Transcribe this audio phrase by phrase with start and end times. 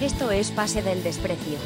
[0.00, 1.56] Esto es Pase del Desprecio.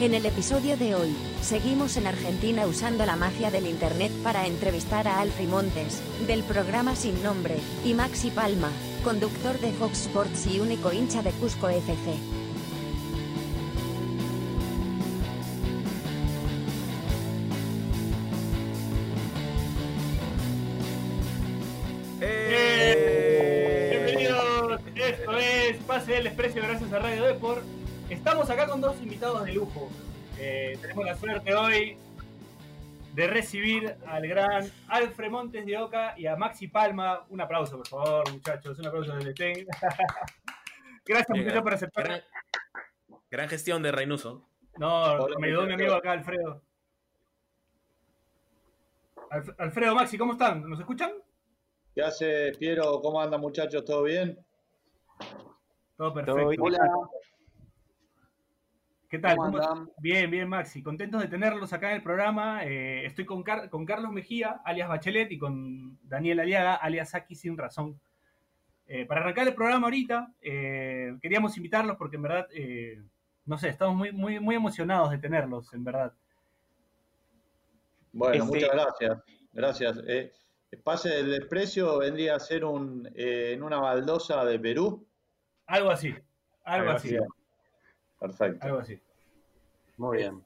[0.00, 5.06] En el episodio de hoy, seguimos en Argentina usando la magia del Internet para entrevistar
[5.06, 7.54] a Alfred Montes, del programa Sin Nombre,
[7.84, 8.72] y Maxi Palma,
[9.04, 12.16] conductor de Fox Sports y único hincha de Cusco FC.
[22.20, 23.90] ¡Eh!
[23.92, 27.75] Bienvenidos, esto es Pase del Desprecio gracias a Radio Deport.
[28.10, 29.88] Estamos acá con dos invitados de lujo.
[30.38, 31.96] Eh, tenemos la suerte hoy
[33.14, 37.24] de recibir al gran Alfred Montes de Oca y a Maxi Palma.
[37.30, 38.78] Un aplauso, por favor, muchachos.
[38.78, 39.66] Un aplauso desde TEN.
[41.04, 42.24] Gracias, muchachos, por aceptar.
[43.30, 44.42] gran gestión de Reynoso.
[44.78, 46.62] No, Hola, me ayudó mi amigo acá, Alfredo.
[49.30, 50.68] Alf- Alfredo, Maxi, ¿cómo están?
[50.68, 51.10] ¿Nos escuchan?
[51.94, 53.00] ¿Qué hace, Piero?
[53.00, 53.84] ¿Cómo andan, muchachos?
[53.84, 54.38] ¿Todo bien?
[55.96, 56.62] Todo perfecto.
[56.62, 56.78] Hola,
[59.08, 59.36] ¿Qué tal?
[59.36, 59.90] ¿cómo ¿Cómo- andan?
[59.98, 60.82] Bien, bien, Maxi.
[60.82, 62.64] Contentos de tenerlos acá en el programa.
[62.64, 67.34] Eh, estoy con, Car- con Carlos Mejía, alias Bachelet, y con Daniel Aliaga, alias Aki
[67.34, 68.00] Sin Razón.
[68.88, 73.00] Eh, para arrancar el programa ahorita, eh, queríamos invitarlos porque en verdad, eh,
[73.44, 76.12] no sé, estamos muy, muy, muy emocionados de tenerlos, en verdad.
[78.12, 79.18] Bueno, Este- muchas gracias.
[79.52, 80.00] Gracias.
[80.06, 80.32] Eh,
[80.84, 85.06] pase del desprecio vendría a ser un, eh, en una baldosa de Perú.
[85.66, 86.14] Algo así,
[86.64, 87.16] algo así.
[88.18, 88.66] Perfecto.
[88.66, 88.98] algo así.
[89.96, 90.44] Muy bien.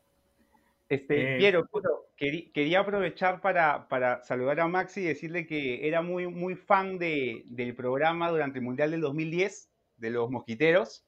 [0.88, 1.68] Este, Eh, Piero,
[2.16, 7.44] quería aprovechar para, para saludar a Maxi y decirle que era muy, muy fan de,
[7.46, 11.04] del programa durante el Mundial del 2010 de los Mosquiteros,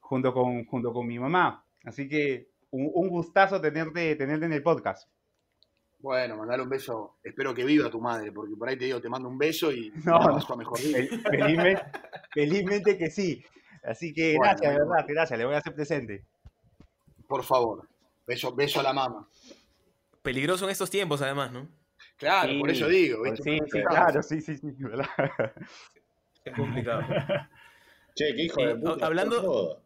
[0.00, 1.64] junto con, junto con mi mamá.
[1.84, 5.08] Así que un, un gustazo tenerte, tenerte en el podcast.
[6.00, 7.16] Bueno, mandale un beso.
[7.24, 9.90] Espero que viva tu madre, porque por ahí te digo, te mando un beso y
[10.04, 10.78] No, no, a mejor
[11.30, 11.82] Felizmente,
[12.32, 13.42] felizmente que sí.
[13.88, 14.90] Así que Bueno, gracias, de bueno.
[14.90, 16.24] verdad, gracias, le voy a hacer presente.
[17.26, 17.88] Por favor.
[18.26, 19.28] Beso, beso a la mama.
[20.22, 21.68] Peligroso en estos tiempos, además, ¿no?
[22.16, 23.22] Claro, Sí, por eso digo.
[23.22, 23.42] ¿viste?
[23.42, 25.06] sí, sí, claro, sí, sí, sí, ¿verdad?
[26.44, 27.02] Es complicado.
[28.14, 29.06] Che, qué hijo de puta.
[29.06, 29.82] hablando-.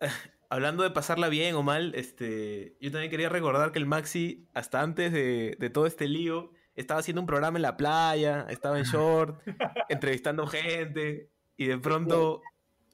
[0.48, 4.80] Hablando de pasarla bien o mal, este, yo también quería recordar que el Maxi, hasta
[4.80, 8.84] antes de, de todo este lío, estaba haciendo un programa en la playa, estaba en
[8.84, 9.40] short,
[9.88, 12.42] entrevistando gente, y de pronto,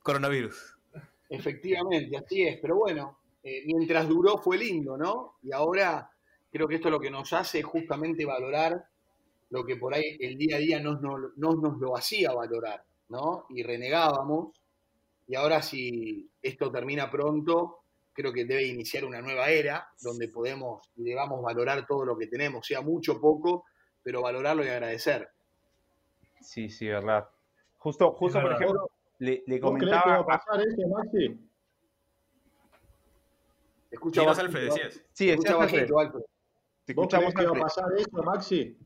[0.03, 0.77] coronavirus.
[1.29, 2.59] Efectivamente, así es.
[2.61, 5.37] Pero bueno, eh, mientras duró fue lindo, ¿no?
[5.43, 6.11] Y ahora
[6.51, 8.85] creo que esto lo que nos hace es justamente valorar
[9.51, 12.83] lo que por ahí el día a día no, no- no nos lo hacía valorar,
[13.09, 13.47] ¿no?
[13.51, 14.55] Y renegábamos.
[15.29, 17.79] Y ahora si esto termina pronto,
[18.13, 22.27] creo que debe iniciar una nueva era donde podemos y debamos valorar todo lo que
[22.27, 23.65] tenemos, sea mucho o poco,
[24.03, 25.29] pero valorarlo y agradecer.
[26.41, 27.29] Sí, sí, verdad.
[27.79, 28.63] Justo, justo por verdad.
[28.63, 28.91] ejemplo,
[29.23, 30.17] le, le ¿Vos creés que va comentaba.
[30.17, 31.29] a pasar eso, Maxi?
[33.93, 35.05] No, bajito, Alfred, decías.
[35.13, 36.23] Sí, Alfred, bajito, Alfred.
[36.85, 38.79] te ¿Vos escuchamos, creés que va a pasar eso, Maxi?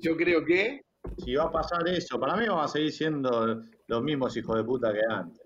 [0.00, 0.82] Yo creo que
[1.24, 4.64] Si va a pasar eso, para mí van a seguir siendo los mismos hijos de
[4.64, 5.42] puta que antes.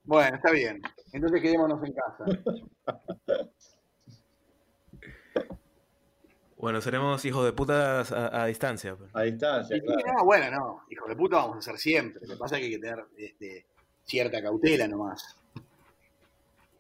[0.05, 0.81] Bueno, está bien.
[1.13, 2.25] Entonces quedémonos en casa.
[6.61, 8.95] Bueno, seremos hijos de putas a, a distancia.
[8.95, 9.11] pues.
[9.15, 10.01] A distancia, Y, claro.
[10.19, 10.83] no, bueno, no.
[10.91, 12.21] Hijo de puta vamos a hacer siempre.
[12.27, 13.67] Lo que pasa es que hay que tener este,
[14.05, 15.37] cierta cautela nomás.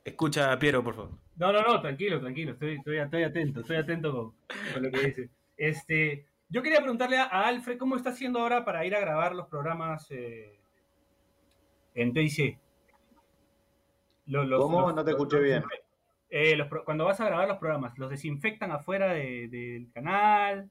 [0.05, 1.11] Escucha, Piero, por favor.
[1.37, 4.35] No, no, no, tranquilo, tranquilo, estoy, estoy, estoy atento, estoy atento con,
[4.75, 5.31] con lo que dice.
[5.57, 9.35] Este, yo quería preguntarle a, a Alfred cómo está haciendo ahora para ir a grabar
[9.35, 10.59] los programas eh,
[11.95, 12.59] en TIC.
[14.27, 14.81] Los- ¿Cómo?
[14.83, 15.65] los- No te los- escuché los bien.
[16.31, 20.71] Eh, cuando vas a grabar los programas, ¿los desinfectan afuera de- del canal?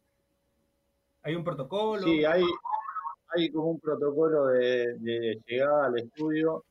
[1.23, 2.03] ¿Hay un protocolo?
[2.03, 6.63] Sí, hay, como un protocolo de, llegada al estudio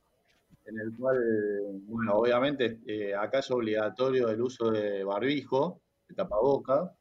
[0.65, 1.17] en el cual,
[1.87, 6.91] bueno, obviamente eh, acá es obligatorio el uso de barbijo, de tapaboca,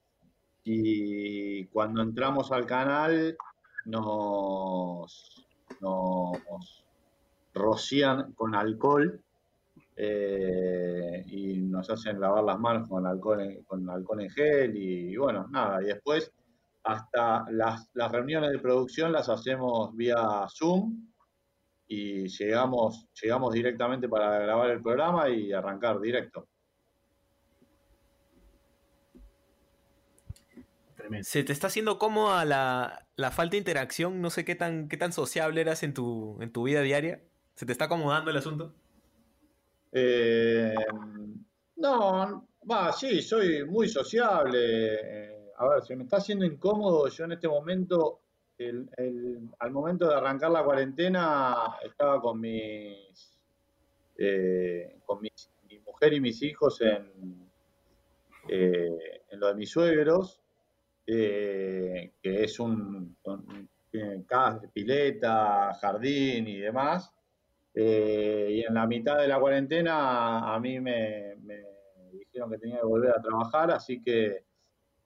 [0.65, 3.37] y cuando entramos al canal
[3.87, 5.47] nos
[7.54, 9.22] rocían con alcohol
[10.00, 15.16] eh, y nos hacen lavar las manos con alcohol en, con alcohol en gel y,
[15.16, 16.33] bueno, nada, y después
[16.84, 21.09] hasta las, las reuniones de producción las hacemos vía Zoom
[21.89, 26.47] y llegamos, llegamos directamente para grabar el programa y arrancar directo.
[30.95, 31.24] Tremendo.
[31.24, 34.22] ¿Se te está haciendo cómoda la, la falta de interacción?
[34.22, 37.21] No sé qué tan, qué tan sociable eras en tu, en tu vida diaria.
[37.56, 38.74] ¿Se te está acomodando el asunto?
[39.92, 40.74] Eh,
[41.76, 44.58] no, va, sí, soy muy sociable.
[44.94, 47.08] Eh, a ver, se me está haciendo incómodo.
[47.08, 48.20] Yo en este momento
[49.60, 53.38] al momento de arrancar la cuarentena estaba con mis,
[54.16, 54.98] eh,
[55.70, 57.48] mi mujer y mis hijos en,
[58.48, 60.40] eh, lo de mis suegros,
[61.06, 63.16] que es un,
[63.90, 67.14] tiene casa, pileta, jardín y demás.
[67.80, 71.36] Y en la mitad de la cuarentena a mí me,
[72.13, 74.45] dijeron que tenía que volver a trabajar, así que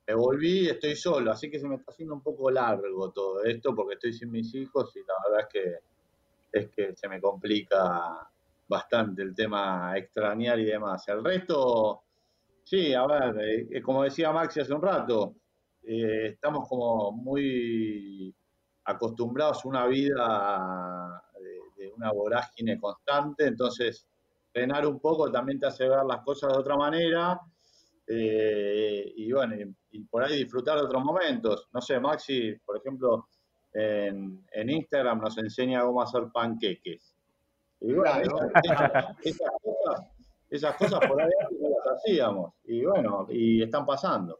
[0.06, 3.74] me volví, estoy solo, así que se me está haciendo un poco largo todo esto
[3.74, 5.92] porque estoy sin mis hijos y la verdad es que
[6.52, 8.28] es que se me complica
[8.68, 11.06] bastante el tema extrañar y demás.
[11.08, 12.02] El resto,
[12.64, 15.36] sí, a ver, eh, como decía Maxi hace un rato,
[15.82, 18.34] eh, estamos como muy
[18.84, 21.22] acostumbrados a una vida
[21.82, 24.06] de, una vorágine constante, entonces
[24.52, 27.40] frenar un poco también te hace ver las cosas de otra manera
[28.06, 29.54] eh, y bueno,
[29.90, 31.68] y, por ahí disfrutar de otros momentos.
[31.72, 33.28] No sé, Maxi, por ejemplo,
[33.72, 37.14] en, Instagram nos enseña cómo hacer panqueques.
[37.80, 38.10] Y bueno,
[40.50, 42.52] esas, cosas, por ahí no las hacíamos.
[42.64, 44.38] Y bueno, y están pasando.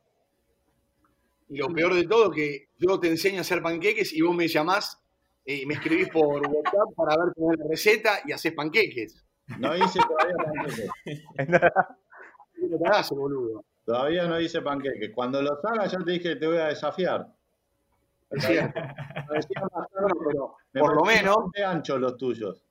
[1.48, 4.48] Y lo peor de todo, que yo te enseño a hacer panqueques y vos me
[4.48, 5.01] llamás
[5.44, 9.24] y me escribís por WhatsApp para ver cómo es la receta y haces panqueques.
[9.58, 10.90] No hice todavía panqueques.
[13.10, 13.64] boludo.
[13.84, 15.10] Todavía no hice panqueques.
[15.14, 17.26] Cuando los haga, yo te dije que te voy a desafiar.
[20.72, 21.36] por lo menos.
[21.54, 22.64] De ancho los tuyos.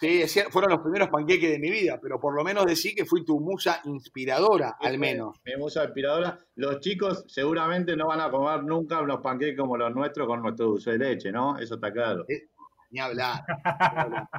[0.00, 3.22] Sí, fueron los primeros panqueques de mi vida, pero por lo menos decí que fui
[3.22, 5.36] tu musa inspiradora, al menos.
[5.44, 6.38] Mi musa inspiradora.
[6.54, 10.68] Los chicos seguramente no van a comer nunca unos panqueques como los nuestros con nuestro
[10.68, 11.58] dulce de leche, ¿no?
[11.58, 12.24] Eso está claro.
[12.30, 12.48] Eh,
[12.92, 13.44] ni hablar.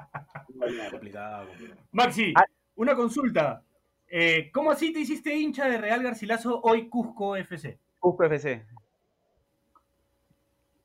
[1.92, 2.46] Maxi, ah.
[2.78, 3.64] una consulta.
[4.07, 7.78] Eh, ¿Cómo así te hiciste hincha de Real Garcilaso hoy Cusco FC?
[8.00, 8.66] Cusco FC.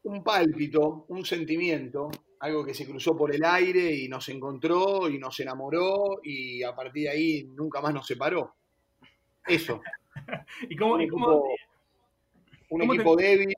[0.03, 5.19] Un pálpito, un sentimiento, algo que se cruzó por el aire y nos encontró y
[5.19, 8.55] nos enamoró y a partir de ahí nunca más nos separó.
[9.47, 9.81] Eso.
[10.69, 11.45] ¿Y cómo, un equipo,
[12.71, 13.55] un equipo débil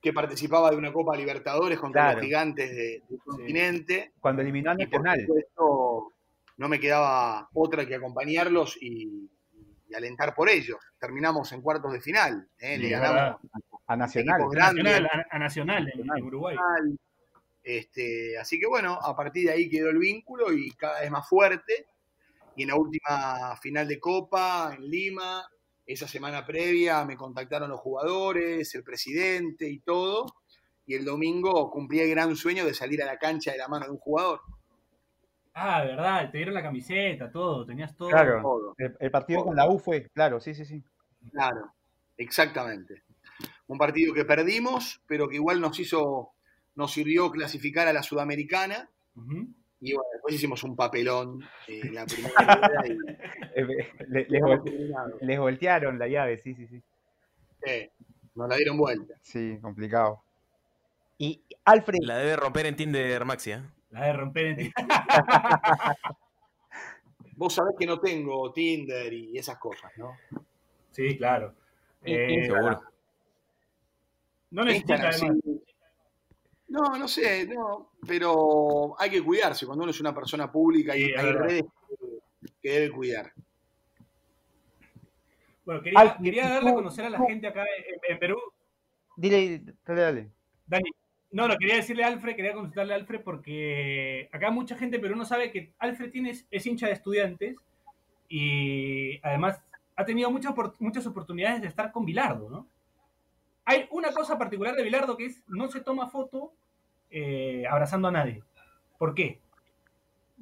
[0.00, 4.12] que participaba de una Copa Libertadores contra los gigantes del continente.
[4.20, 5.26] Cuando eliminó a Nacional
[6.56, 9.30] no me quedaba otra que acompañarlos y,
[9.96, 10.78] alentar por ellos.
[11.00, 12.78] Terminamos en cuartos de final, ¿eh?
[12.78, 13.40] le ganamos
[13.88, 14.42] a Nacional,
[15.30, 16.56] a, Nacional en, Uruguay.
[17.76, 21.28] Este, así que bueno, a partir de ahí quedó el vínculo y cada vez más
[21.28, 21.86] fuerte.
[22.56, 25.48] Y en la última final de Copa, en Lima,
[25.86, 30.26] esa semana previa me contactaron los jugadores, el presidente y todo.
[30.84, 33.84] Y el domingo cumplí el gran sueño de salir a la cancha de la mano
[33.84, 34.40] de un jugador.
[35.54, 38.08] Ah, verdad, te dieron la camiseta, todo, tenías todo.
[38.08, 40.82] Claro, El, partido con la U fue, claro, sí, sí, sí.
[41.30, 41.72] Claro,
[42.16, 43.04] exactamente.
[43.68, 46.32] Un partido que perdimos, pero que igual nos hizo,
[46.74, 48.88] nos sirvió clasificar a la Sudamericana.
[49.80, 52.92] Y bueno, después hicimos un papelón en la primera y,
[53.60, 53.92] eh,
[55.20, 56.82] les, voltearon la llave, sí, sí, sí.
[57.64, 57.90] Sí,
[58.34, 59.14] nos la dieron vuelta.
[59.22, 60.22] Sí, complicado.
[61.18, 61.98] Y Alfred.
[62.02, 63.56] La debe romper en Tinder Maxia.
[63.56, 63.62] ¿eh?
[63.90, 64.72] La de romper en
[67.36, 70.16] Vos sabés que no tengo Tinder y esas cosas, ¿no?
[70.90, 71.54] Sí, claro.
[72.02, 72.82] Eh, seguro.
[74.50, 75.22] No necesitas
[76.70, 79.66] No, no sé, no, pero hay que cuidarse.
[79.66, 81.64] Cuando uno es una persona pública y hay redes
[82.62, 83.32] que, debe cuidar.
[85.64, 87.64] Bueno, quería, quería darle a conocer a la gente acá
[88.08, 88.38] en, Perú.
[89.16, 90.30] Dile, dale, dale.
[90.68, 90.90] Dani,
[91.32, 95.16] no, no, quería decirle a Alfred, quería consultarle a Alfred porque acá mucha gente, pero
[95.16, 97.56] no sabe que Alfred tiene, es hincha de estudiantes
[98.28, 99.60] y además
[99.96, 102.68] ha tenido muchas, muchas oportunidades de estar con Bilardo, ¿no?
[103.64, 106.52] Hay una cosa particular de Bilardo que es no se toma foto
[107.10, 108.42] eh, abrazando a nadie.
[108.98, 109.40] ¿Por qué?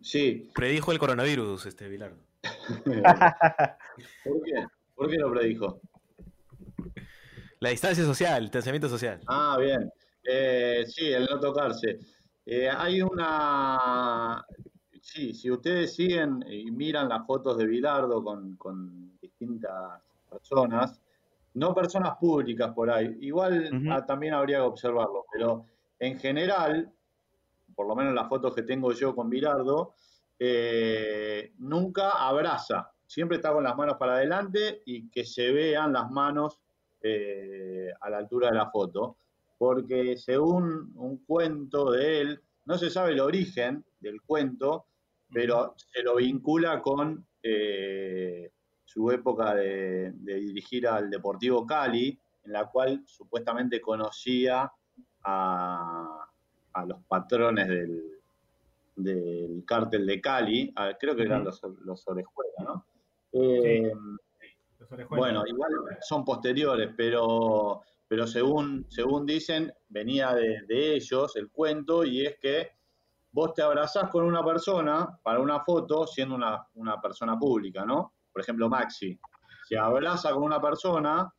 [0.03, 0.49] Sí.
[0.55, 2.19] Predijo el coronavirus, este Bilardo.
[2.85, 4.67] ¿Por qué?
[4.95, 5.81] ¿Por qué lo predijo?
[7.61, 9.21] La distancia social, el distanciamiento social.
[9.27, 9.91] Ah, bien.
[10.25, 11.99] Eh, sí, el no tocarse.
[12.45, 14.45] Eh, hay una...
[15.01, 21.01] Sí, si ustedes siguen y miran las fotos de Bilardo con, distintas personas,
[21.55, 25.65] no personas públicas por ahí, igual ah, también habría que observarlo, pero
[25.99, 26.93] en general,
[27.75, 29.95] por lo menos las fotos que tengo yo con Bilardo,
[30.38, 36.11] eh, nunca abraza, siempre está con las manos para adelante y que se vean las
[36.11, 36.61] manos
[38.00, 39.17] a la altura de la foto.
[39.57, 44.87] Porque según un cuento de él, no se sabe el origen del cuento,
[45.33, 48.50] pero se lo vincula con eh,
[48.85, 54.71] su época de, dirigir al Deportivo Cali, en la cual supuestamente conocía
[55.28, 58.20] a, los patrones del,
[58.94, 62.85] del cártel de Cali, ah, creo que eran los, los Orejuela, ¿no?
[63.32, 63.92] Eh,
[64.78, 71.50] Los bueno, igual son posteriores, pero, pero según, según dicen, venía de, de ellos el
[71.50, 72.70] cuento y es que
[73.32, 78.12] vos te abrazás con una persona para una foto siendo una, una persona pública, ¿no?
[78.32, 79.18] Por ejemplo, Maxi
[79.68, 81.32] se abraza con una persona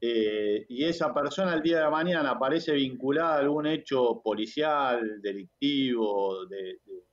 [0.00, 5.20] eh, y esa persona el día de la mañana aparece vinculada a algún hecho policial,
[5.20, 7.04] delictivo, de, de-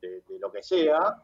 [0.00, 1.22] de- de lo que sea,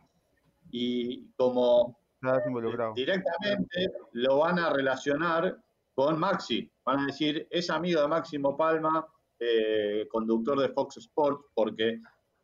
[0.71, 1.99] y como
[2.47, 2.95] involucrado.
[2.95, 5.59] directamente lo van a relacionar
[5.95, 6.69] con Maxi.
[6.85, 9.07] Van a decir, es amigo de Máximo Palma,
[9.39, 12.01] eh, conductor de Fox Sports, porque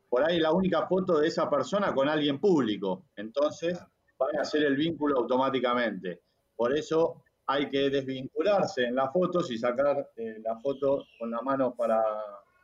[0.09, 3.07] por ahí la única foto de esa persona con alguien público.
[3.17, 3.79] Entonces
[4.19, 6.21] van a hacer el vínculo automáticamente.
[6.57, 11.41] Por eso hay que desvincularse en las fotos y sacar eh, la foto con la
[11.43, 12.03] mano para,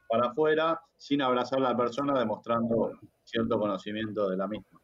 [0.08, 2.92] para afuera sin abrazar a la persona, demostrando
[3.24, 4.80] cierto conocimiento de la misma.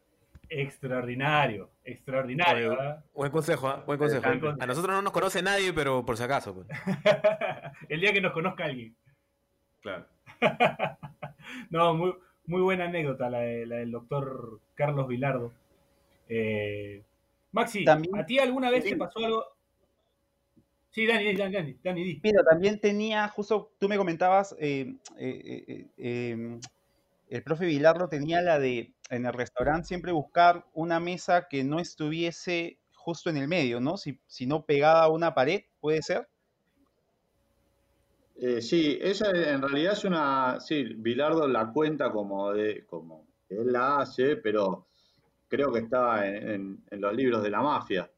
[0.49, 2.69] Extraordinario, extraordinario.
[2.69, 3.05] Oye, ¿verdad?
[3.13, 3.83] Buen consejo, ¿ah?
[3.87, 4.23] Buen consejo.
[4.59, 6.53] A nosotros no nos conoce nadie, pero por si acaso.
[6.53, 6.67] pues.
[7.89, 8.95] El día que nos conozca alguien.
[9.81, 10.05] Claro.
[11.69, 15.51] No, muy, muy buena anécdota la, de- la del doctor Carlos Vilardo.
[16.29, 17.03] Eh,
[17.51, 19.43] Maxi, También- ¿a ti alguna vez te pasó algo?
[20.93, 22.21] Sí, Dani, Dani, Dani, Dani, di.
[22.49, 26.59] También tenía, justo tú me comentabas, eh, eh, eh, eh,
[27.29, 31.79] el profe Vilardo tenía la de en el restaurante siempre buscar una mesa que no
[31.79, 33.97] estuviese justo en el medio, ¿no?
[33.97, 36.29] Si, sino pegada a una pared, puede ser.
[38.35, 43.55] Eh, sí, esa en realidad es una, sí, Bilardo la cuenta como de, como que
[43.55, 44.87] él la hace, pero
[45.49, 48.11] creo que está en, en- en los libros de la mafia.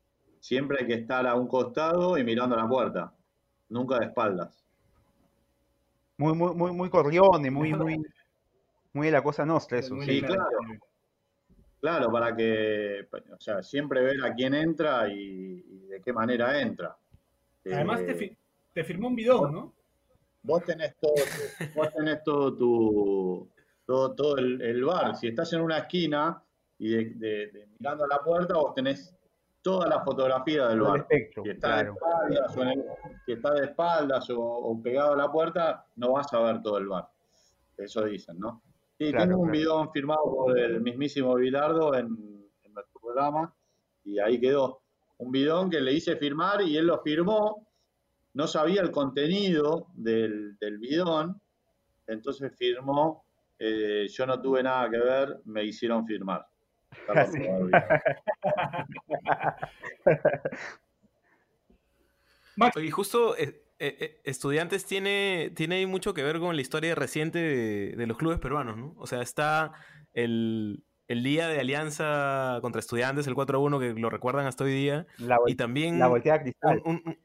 [0.45, 3.11] Siempre hay que estar a un costado y mirando la puerta,
[3.69, 4.63] nunca de espaldas.
[6.17, 8.05] Muy, muy, muy, muy corleone, muy, muy,
[8.93, 9.99] muy de la cosa nostra eso.
[10.03, 10.45] Sí, claro.
[11.81, 16.61] Claro, para que, o sea, siempre ver a quién entra y, y de qué manera
[16.61, 16.95] entra.
[17.65, 18.37] Además, te, Eh, fi-
[18.71, 19.73] te firmó un bidón, ¿no?
[20.43, 23.49] vos tenés todo, tu- vos tenés todo tu
[23.87, 25.15] todo, todo el, el bar.
[25.15, 26.39] Si estás en una esquina
[26.77, 29.11] y de, de- de mirando a la puerta, vos tenés
[29.65, 30.99] toda la fotografía del bar.
[30.99, 31.93] espectro, Si está claro.
[31.93, 32.85] de espaldas, o en el-
[33.25, 36.77] si está de espaldas o, o pegado a la puerta, no vas a ver todo
[36.77, 37.09] el bar.
[37.75, 38.61] Eso dicen, ¿no?
[38.99, 39.59] Sí, Claro, tengo un claro.
[39.59, 42.05] bidón firmado por el mismísimo Bilardo en,
[42.63, 43.51] en nuestro programa
[44.03, 44.81] y ahí quedó.
[45.17, 47.67] Un bidón que le hice firmar y él lo firmó,
[48.35, 51.41] no sabía el contenido del, del bidón,
[52.05, 53.25] entonces firmó,
[53.57, 56.45] eh, yo no tuve nada que ver, me hicieron firmar.
[62.75, 67.39] Oye, justo eh, eh, eh, Estudiantes tiene, tiene mucho que ver con la historia reciente
[67.39, 68.93] de, de los clubes peruanos, ¿no?
[68.97, 69.73] O sea, está
[70.13, 75.05] el, el día de alianza contra Estudiantes, el 4-1, que lo recuerdan hasta hoy día.
[75.17, 76.81] La, Y también la volteada cristal.
[76.85, 77.17] un- un- un-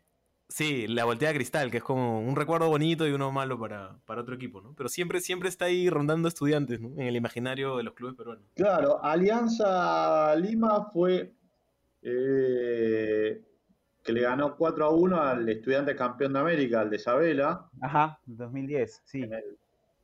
[0.50, 4.21] sí, la volteada cristal, que es como un recuerdo bonito y uno malo para, para
[4.21, 4.75] otro equipo, ¿no?
[4.76, 6.88] Pero siempre, siempre está ahí rondando Estudiantes, ¿no?
[7.00, 8.45] En el imaginario de los clubes peruanos.
[8.54, 11.33] Claro, Alianza Lima fue
[12.02, 13.40] eh,
[14.02, 18.19] que le ganó 4 a 1 al estudiante campeón de América, al de Isabela, Ajá,
[18.26, 19.23] 2010, sí.
[19.23, 19.45] en el,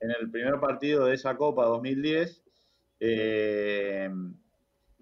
[0.00, 2.42] en el primer partido de esa Copa 2010,
[3.00, 4.10] eh,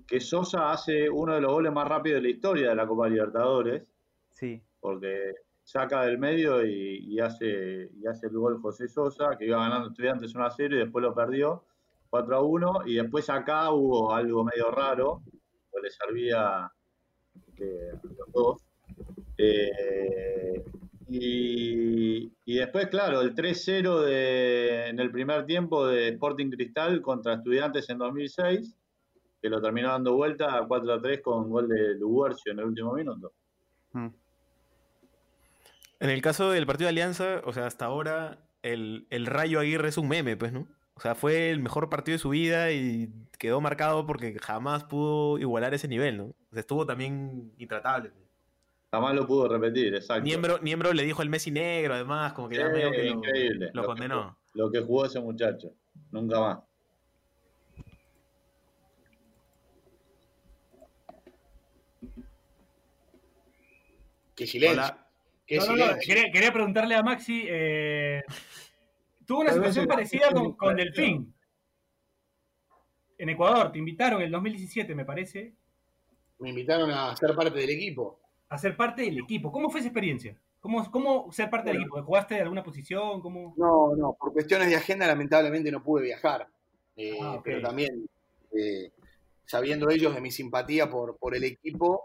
[0.07, 3.09] que Sosa hace uno de los goles más rápidos de la historia de la Copa
[3.09, 3.83] Libertadores,
[4.31, 4.61] Sí.
[4.85, 9.57] Porque saca del medio y, y hace, y hace el gol José Sosa, que iba
[9.59, 11.65] ganando estudiantes 1 a 0 y después lo perdió
[12.11, 15.23] 4 a 1, y después acá hubo algo medio raro,
[15.71, 16.71] pues le servía
[17.57, 18.63] eh, a los dos.
[19.39, 20.63] Eh,
[21.09, 27.35] y, y después, claro, el 3-0 de- en el primer tiempo de Sporting Cristal contra
[27.37, 28.77] Estudiantes en 2006,
[29.41, 33.33] que lo terminó dando vuelta a 4-3 con gol de Luguercio en el último minuto.
[33.93, 34.09] Mm.
[36.05, 39.89] En el caso del partido de Alianza, o sea, hasta ahora el, el Rayo Aguirre
[39.89, 40.69] es un meme, pues, ¿no?
[40.93, 43.09] O sea, fue el mejor partido de su vida y
[43.39, 46.25] quedó marcado porque jamás pudo igualar ese nivel, ¿no?
[46.25, 48.13] O sea, estuvo también intratable.
[48.91, 50.25] Jamás lo pudo repetir, exacto.
[50.25, 53.11] Niembro, Niembro le dijo el Messi negro, además, como que ya Sí, medio que lo,
[53.11, 53.71] increíble.
[53.73, 54.39] lo Lo que condenó.
[54.53, 55.73] Lo que jugó ese muchacho.
[56.11, 56.59] Nunca más.
[64.35, 64.83] Qué silencio.
[64.83, 65.04] Hola.
[65.47, 66.15] Qué No, no, no, silencio.
[66.15, 67.45] quería, quería preguntarle a Maxi.
[67.49, 68.23] eh,
[69.27, 71.35] tuvo una situación parecida con, con el- Delfín.
[73.19, 75.55] En Ecuador, te invitaron en el 2017, me parece,
[76.41, 78.19] Me invitaron a ser parte del equipo.
[78.49, 79.51] a ser parte del equipo.
[79.53, 80.37] ¿Cómo fue esa experiencia?
[80.61, 82.03] ¿Cómo, ¿Cómo ser parte del equipo?
[82.03, 83.21] ¿Jugaste de alguna posición?
[83.21, 83.55] ¿Cómo?
[83.57, 86.49] No, no, por cuestiones de agenda lamentablemente no pude viajar.
[86.97, 87.41] Eh, Ah.
[87.45, 88.09] Pero también,
[88.57, 88.91] eh,
[89.45, 92.03] sabiendo ellos de mi simpatía por, por el equipo,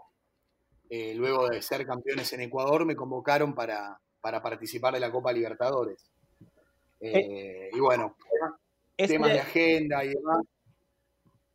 [0.90, 5.32] eh, luego de ser campeones en Ecuador, me convocaron para, para participar de la Copa
[5.32, 6.10] Libertadores.
[7.00, 8.16] Eh, y bueno,
[8.96, 10.44] temas de era, agenda y demás.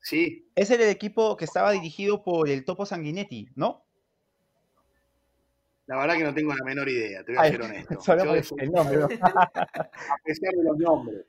[0.01, 3.85] Sí, era el equipo que estaba dirigido por el Topo Sanguinetti, ¿no?
[5.87, 7.99] la verdad que no tengo la menor idea, te voy a Ay, ser honesto.
[9.21, 11.25] a pesar de los nombres.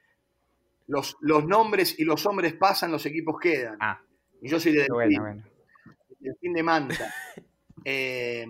[0.86, 3.76] Los, los nombres y los hombres pasan, los equipos quedan.
[3.80, 4.00] Ah,
[4.40, 5.20] Y yo soy de bueno, Delfín.
[5.20, 5.44] bueno.
[6.22, 7.14] el fin de Manta.
[7.88, 8.44] Eh,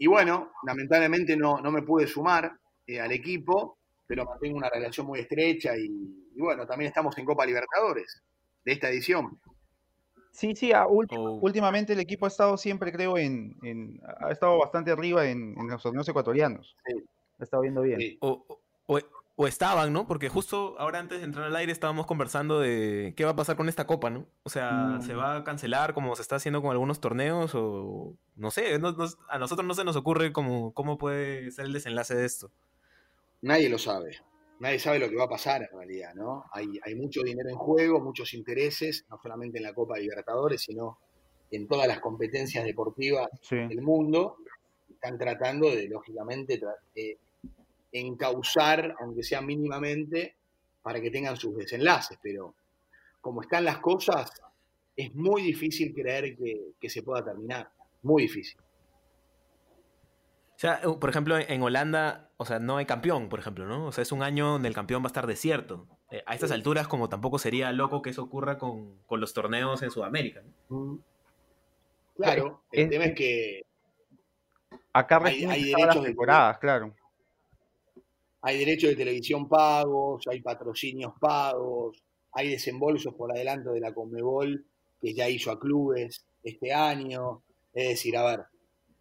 [0.00, 5.06] y bueno, lamentablemente no, no me pude sumar eh, al equipo, pero mantengo una relación
[5.06, 5.84] muy estrecha y,
[6.34, 8.20] y bueno, también estamos en Copa Libertadores
[8.64, 9.38] de esta edición.
[10.32, 11.38] Sí, sí, a Oh.
[11.40, 15.68] últimamente el equipo ha estado siempre, creo, en, en- ha estado bastante arriba en, en
[15.68, 16.76] los torneos ecuatorianos.
[16.84, 16.94] Sí.
[16.94, 18.00] Lo ha estado viendo bien.
[18.00, 18.18] Sí.
[18.20, 18.44] O,
[18.86, 19.00] o-
[19.40, 20.04] o estaban, ¿no?
[20.08, 23.54] Porque justo ahora antes de entrar al aire estábamos conversando de qué va a pasar
[23.56, 24.26] con esta copa, ¿no?
[24.42, 25.02] O sea, Mm.
[25.02, 27.52] ¿se va a cancelar como se está haciendo con algunos torneos?
[27.54, 31.66] O no sé, no- no- a nosotros no se nos ocurre cómo, cómo puede ser
[31.66, 32.50] el desenlace de esto.
[33.42, 34.16] Nadie lo sabe.
[34.58, 36.44] Nadie sabe lo que va a pasar en realidad, ¿no?
[36.52, 40.98] Hay, hay mucho dinero en juego, muchos intereses, no solamente en la Copa Libertadores, sino
[41.52, 43.54] en todas las competencias deportivas Sí.
[43.54, 44.38] del mundo.
[44.90, 47.18] Están tratando de, lógicamente, tra- eh,
[47.92, 50.36] encauzar, aunque sea mínimamente,
[50.82, 52.18] para que tengan sus desenlaces.
[52.22, 52.54] Pero
[53.20, 54.30] como están las cosas,
[54.96, 57.70] es muy difícil creer que, que se pueda terminar.
[58.02, 58.58] Muy difícil.
[60.56, 63.86] O sea, eh, por ejemplo, en Holanda, o sea, no hay campeón, por ejemplo, ¿no?
[63.86, 65.86] O sea, es un año donde el campeón va a estar desierto.
[66.10, 69.82] Eh, a estas alturas, como tampoco sería loco que eso ocurra con, con los torneos
[69.82, 70.42] en Sudamérica.
[70.68, 70.98] ¿no?
[72.16, 73.62] Claro, el Es- tema es que
[74.92, 76.92] Acá Hay- hay derechos de- temporadas, claro.
[78.40, 82.02] Hay derechos de televisión pagos, hay patrocinios pagos,
[82.32, 84.64] hay desembolsos por adelanto de la Conmebol
[85.00, 87.42] que ya hizo a clubes este año.
[87.72, 88.40] Es decir, a ver,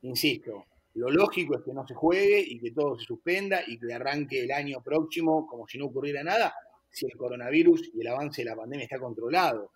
[0.01, 3.93] insisto, lo lógico es que no se juegue y que todo se suspenda y que
[3.93, 6.53] arranque el año próximo como si no ocurriera nada,
[6.89, 9.71] si el coronavirus y el avance de la pandemia está controlado.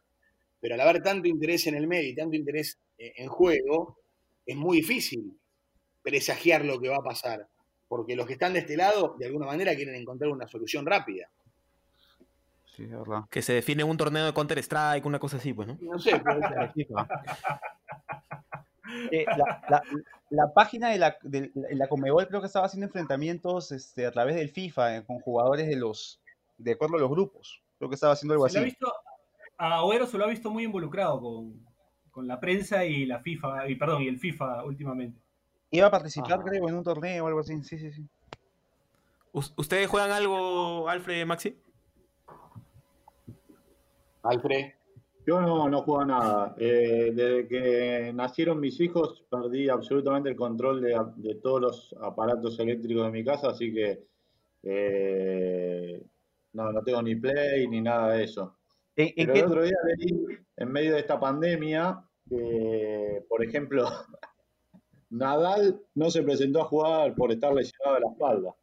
[0.59, 3.97] Pero al haber tanto interés en el medio y tanto interés eh, en juego,
[4.45, 5.37] es muy difícil
[6.01, 7.47] presagiar lo que va a pasar
[7.91, 11.27] porque los que están de este lado, de alguna manera, quieren encontrar una solución rápida.
[12.73, 13.23] Sí, es verdad.
[13.29, 15.77] Que se define un torneo de Counter-Strike, una cosa así, pues, ¿no?
[15.81, 16.11] No sé.
[19.11, 19.83] Eh, la, la-
[20.29, 24.35] la página de la, de la Conmebol creo que estaba haciendo enfrentamientos este, a través
[24.35, 26.19] del FIFA eh, con jugadores de los
[26.57, 27.61] de acuerdo a los grupos.
[27.77, 28.69] Creo que estaba haciendo algo Se lo ha así.
[28.71, 28.93] visto,
[29.57, 31.65] a Agüero se lo ha visto muy involucrado con,
[32.11, 35.19] con la prensa y la FIFA, y perdón, y el FIFA últimamente.
[35.71, 36.43] Iba a participar, Ajá.
[36.43, 37.61] creo, en un torneo o algo así.
[37.63, 38.05] Sí, sí, sí.
[39.31, 41.57] ¿Us- ¿Ustedes juegan algo, Alfred, Maxi?
[44.23, 44.71] Alfred,
[45.25, 46.55] Yo no, no juego nada.
[46.57, 52.59] Eh, desde que nacieron mis hijos perdí absolutamente el control de, de todos los aparatos
[52.59, 54.03] eléctricos de mi casa, así que
[54.63, 56.03] eh,
[56.53, 58.57] no, no tengo ni Play ni nada de eso.
[58.95, 62.03] ¿En, en Pero qué- el otro día leí, en medio de esta pandemia,
[63.29, 63.87] por ejemplo,
[65.11, 68.55] Nadal no se presentó a jugar por estar lesionado de la espalda.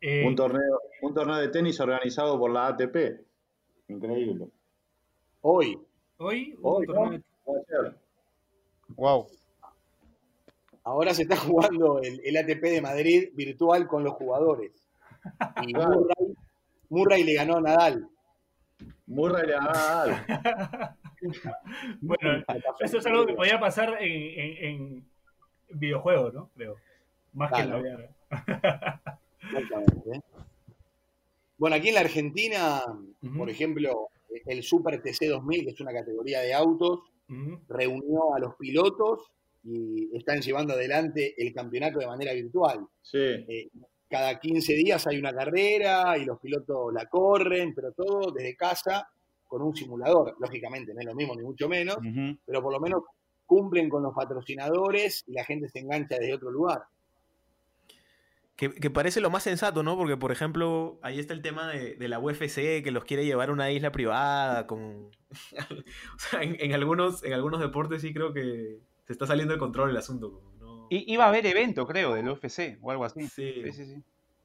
[0.00, 3.20] Eh, Un torneo, un torneo de tenis organizado por la ATP.
[3.88, 4.48] Increíble.
[5.42, 5.78] hoy,
[6.18, 7.52] hoy hubo Hoy, un torneo ¿no?
[7.82, 7.94] de-.
[8.96, 9.26] Wow.
[10.84, 14.72] ahora se está jugando el, el ATP de Madrid virtual con los jugadores.
[15.66, 15.72] Y
[16.90, 18.08] Murray le ganó a Nadal.
[19.06, 20.96] Murray le ganó a Nadal.
[22.00, 22.44] Bueno,
[22.80, 25.04] eso es algo que podía pasar en, en- en
[25.70, 26.50] videojuegos, ¿no?
[26.54, 26.76] Creo.
[27.32, 28.10] Más que en la vida.
[31.58, 32.82] Bueno, aquí en la Argentina,
[33.36, 34.08] por ejemplo,
[34.46, 37.00] el Super TC 2000, que es una categoría de autos,
[37.68, 39.30] reunió a los pilotos
[39.64, 42.86] y están llevando adelante el campeonato de manera virtual.
[43.00, 43.18] Sí.
[43.18, 43.68] Eh,
[44.10, 49.08] cada 15 días hay una carrera y los pilotos la corren, pero todo desde casa
[49.52, 50.34] con un simulador.
[50.40, 51.98] Lógicamente, no es lo mismo ni mucho menos,
[52.46, 53.02] pero por lo menos
[53.44, 56.84] cumplen con los patrocinadores y la gente se engancha desde otro lugar.
[58.56, 59.96] Que, que parece lo más sensato, ¿no?
[59.98, 63.50] Porque, por ejemplo, ahí está el tema de, de la UFC que los quiere llevar
[63.50, 65.10] a una isla privada con...
[65.52, 69.58] o sea, en, en algunos, en algunos deportes sí creo que se está saliendo de
[69.60, 70.40] control el asunto.
[70.60, 73.20] no- I- Iba a haber evento, creo, del UFC o algo así.
[73.28, 73.52] Sí.
[73.64, 74.02] Sí, sí, sí.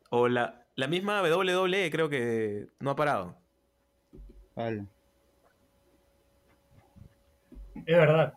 [0.10, 3.36] O la, la misma WWE creo que no ha parado.
[4.56, 4.86] Vale.
[7.86, 8.34] Es verdad.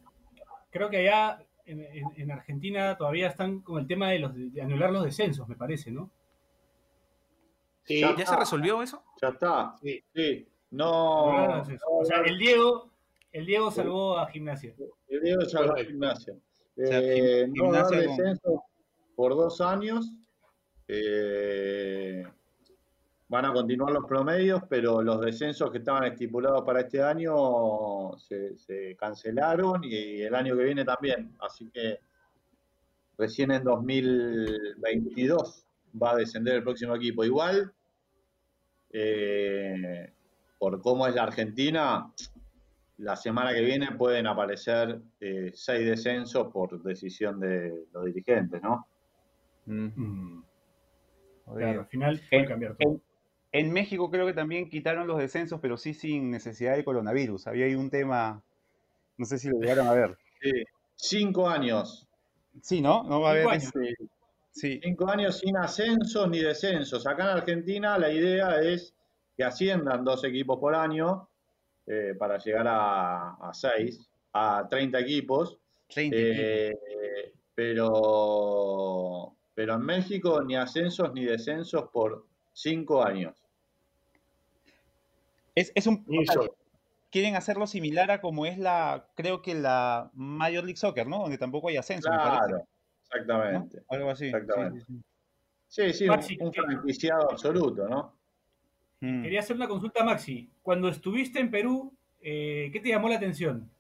[0.71, 1.81] Creo que allá en,
[2.17, 5.91] en- Argentina todavía están con el tema de, los, de anular los descensos, me parece,
[5.91, 6.11] ¿no?
[7.85, 9.03] Sí, Ya ¿Ya se resolvió eso?
[9.21, 9.75] Ya está.
[9.83, 10.03] Sí.
[10.15, 10.47] Sí.
[10.71, 11.63] No.
[11.63, 12.91] O sea, el Diego,
[13.33, 14.75] el Diego salvó a Gimnasia.
[15.09, 15.91] El Diego va al Correcto.
[15.91, 16.37] gimnasio.
[16.77, 18.65] sea, Eh, gim- no dar gimnasia con- descenso
[19.17, 20.13] por dos años.
[20.87, 22.25] Eh,
[23.31, 28.59] van a continuar los promedios, pero los descensos que estaban estipulados para este año se,
[28.59, 31.33] se cancelaron y el año que viene también.
[31.39, 32.01] Así que
[33.17, 35.65] recién en 2022
[36.03, 37.25] va a descender el próximo equipo.
[37.25, 37.73] Igual,
[38.93, 40.13] eh,
[40.59, 42.13] por cómo es la Argentina,
[42.99, 48.89] la semana que viene pueden aparecer eh, seis descensos por decisión de los dirigentes, ¿no?
[49.67, 50.45] Mm, Mm,
[51.45, 51.59] jodido.
[51.61, 53.01] claro, al final puede cambiar todo.
[53.53, 57.47] En- México creo que también quitaron los descensos, pero sí sin necesidad de coronavirus.
[57.47, 58.43] Había ahí un tema,
[59.17, 60.17] no sé si lo llegaron a ver.
[60.43, 60.53] Sí,
[60.97, 62.07] cinco años.
[62.63, 63.03] Sí, ¿no?
[63.05, 63.47] No va a haber.
[63.49, 63.65] años.
[63.65, 63.97] este-
[64.53, 67.07] Sí, Cinco años sin ascensos ni descensos.
[67.07, 68.93] Acá en Argentina la idea es
[69.37, 71.29] que asciendan dos equipos por año
[71.87, 74.01] eh, para llegar a, a seis,
[74.33, 75.57] a 30 equipos.
[75.89, 76.37] 30 equipos.
[76.43, 83.35] Eh, pero, pero en México ni ascensos ni descensos por cinco años.
[85.55, 86.43] Es, es un, o sea,
[87.11, 91.19] quieren hacerlo similar a como es la, creo que la Major League Soccer, ¿no?
[91.19, 92.69] Donde tampoco hay ascenso, me parece, Claro, ¿no?
[93.03, 93.83] exactamente.
[93.89, 94.31] Algo así.
[94.31, 94.81] sí, Exactamente.
[94.81, 95.03] sí, sí.
[95.69, 98.13] Sí, sí, un, Maxi, un franquiciado absoluto, ¿no?
[99.01, 99.23] Mm.
[99.23, 100.51] Quería hacer una consulta, Maxi.
[100.63, 103.71] Cuando estuviste en Perú, eh, ¿qué te llamó la atención?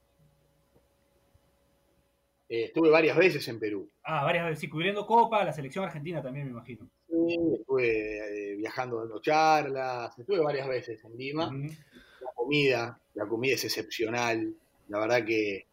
[2.48, 3.88] Eh, estuve varias veces en Perú.
[4.02, 6.88] Ah, varias veces, sí, cubriendo Copa, la selección argentina también, me imagino.
[7.10, 11.50] Sí, estuve eh, viajando dando charlas, estuve varias veces en Lima.
[11.52, 14.54] La comida, la comida es excepcional.
[14.88, 15.66] La verdad que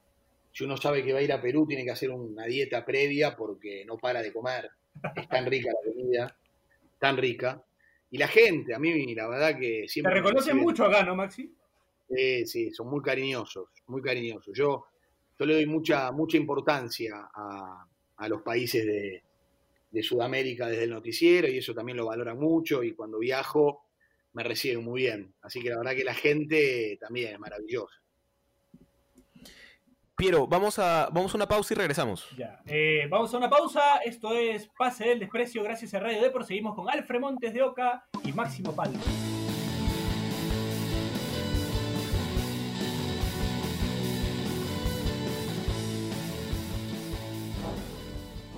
[0.51, 3.35] si uno sabe que va a ir a Perú, tiene que hacer una dieta previa
[3.35, 4.71] porque no para de comer.
[5.15, 6.37] Es tan rica la comida,
[6.97, 7.63] tan rica.
[8.09, 10.15] Y la gente, a mí la verdad que Te siempre...
[10.15, 11.53] me reconocen mucho acá, ¿no, Maxi?
[12.09, 14.57] Sí, sí, son muy cariñosos, muy cariñosos.
[14.57, 14.85] Yo,
[15.37, 19.21] yo le doy mucha, mucha importancia a, a los países de,
[19.89, 23.85] de Sudamérica desde el noticiero y eso también lo valoran mucho y cuando viajo
[24.33, 25.33] me reciben muy bien.
[25.41, 28.01] Así que la verdad que la gente también es maravillosa.
[30.15, 32.27] Piero, vamos a, vamos a una pausa y regresamos.
[32.35, 32.59] Ya.
[32.65, 33.97] Eh, vamos a una pausa.
[33.97, 36.43] Esto es Pase del Desprecio gracias a Radio Depor.
[36.43, 38.99] Seguimos con Alfred Montes de Oca y Máximo Palma.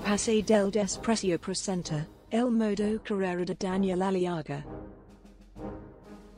[0.09, 4.65] Pase del Desprecio presenta El Modo Carrera de Daniel Aliaga.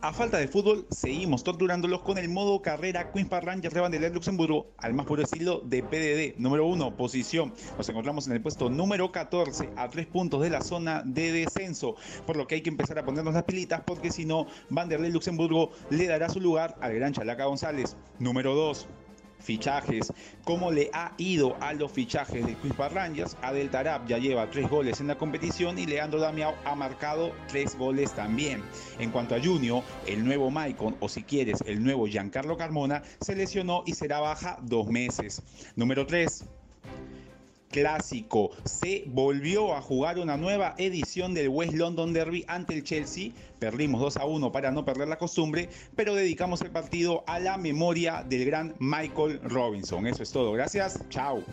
[0.01, 4.11] A falta de fútbol, seguimos torturándolos con el modo carrera Queens Park Rangers de Vanderlei
[4.11, 6.37] Luxemburgo al más puro estilo de PDD.
[6.37, 7.53] Número 1, posición.
[7.77, 11.95] Nos encontramos en el puesto número 14, a 3 puntos de la zona de descenso.
[12.25, 15.71] Por lo que hay que empezar a ponernos las pilitas porque si no, Vanderlei Luxemburgo
[15.91, 17.95] le dará su lugar al gran Chalaca González.
[18.19, 18.87] Número 2,
[19.41, 20.13] fichajes.
[20.43, 23.37] ¿Cómo le ha ido a los fichajes de Park Rangers?
[23.41, 27.75] Adel Tarab ya lleva tres goles en la competición y Leandro Damiao ha marcado tres
[27.77, 28.63] goles también.
[28.99, 33.35] En cuanto a Junior, el nuevo Maicon, o si quieres, el nuevo Giancarlo Carmona, se
[33.35, 35.41] lesionó y será baja dos meses.
[35.75, 36.45] Número 3
[37.71, 38.51] clásico.
[38.65, 43.31] Se volvió a jugar una nueva edición del West London Derby ante el Chelsea.
[43.59, 47.57] Perdimos 2 a 1 para no perder la costumbre, pero dedicamos el partido a la
[47.57, 50.05] memoria del gran Michael Robinson.
[50.07, 50.51] Eso es todo.
[50.51, 50.99] Gracias.
[51.09, 51.43] Chao.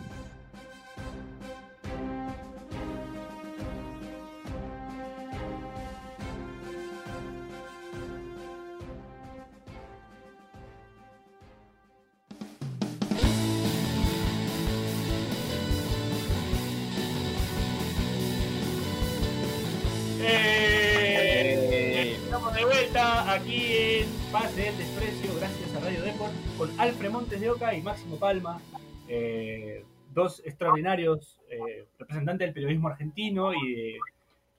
[20.31, 27.09] Eh, estamos de vuelta aquí en Pase del Desprecio gracias a Radio Depor con Alfred
[27.09, 28.61] Montes de Oca y Máximo Palma.
[29.07, 33.97] eh, dos extraordinarios eh, representantes del periodismo argentino y de-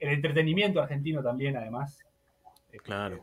[0.00, 1.98] el entretenimiento argentino también, además.
[2.72, 3.20] Eh, Claro.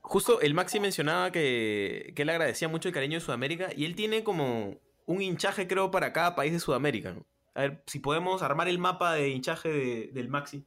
[0.00, 3.94] Justo el Maxi mencionaba que, que él agradecía mucho el cariño de Sudamérica y él
[3.94, 7.14] tiene como un hinchaje, creo, para cada país de Sudamérica.
[7.54, 10.64] A ver, si podemos armar el mapa de hinchaje de- del Maxi.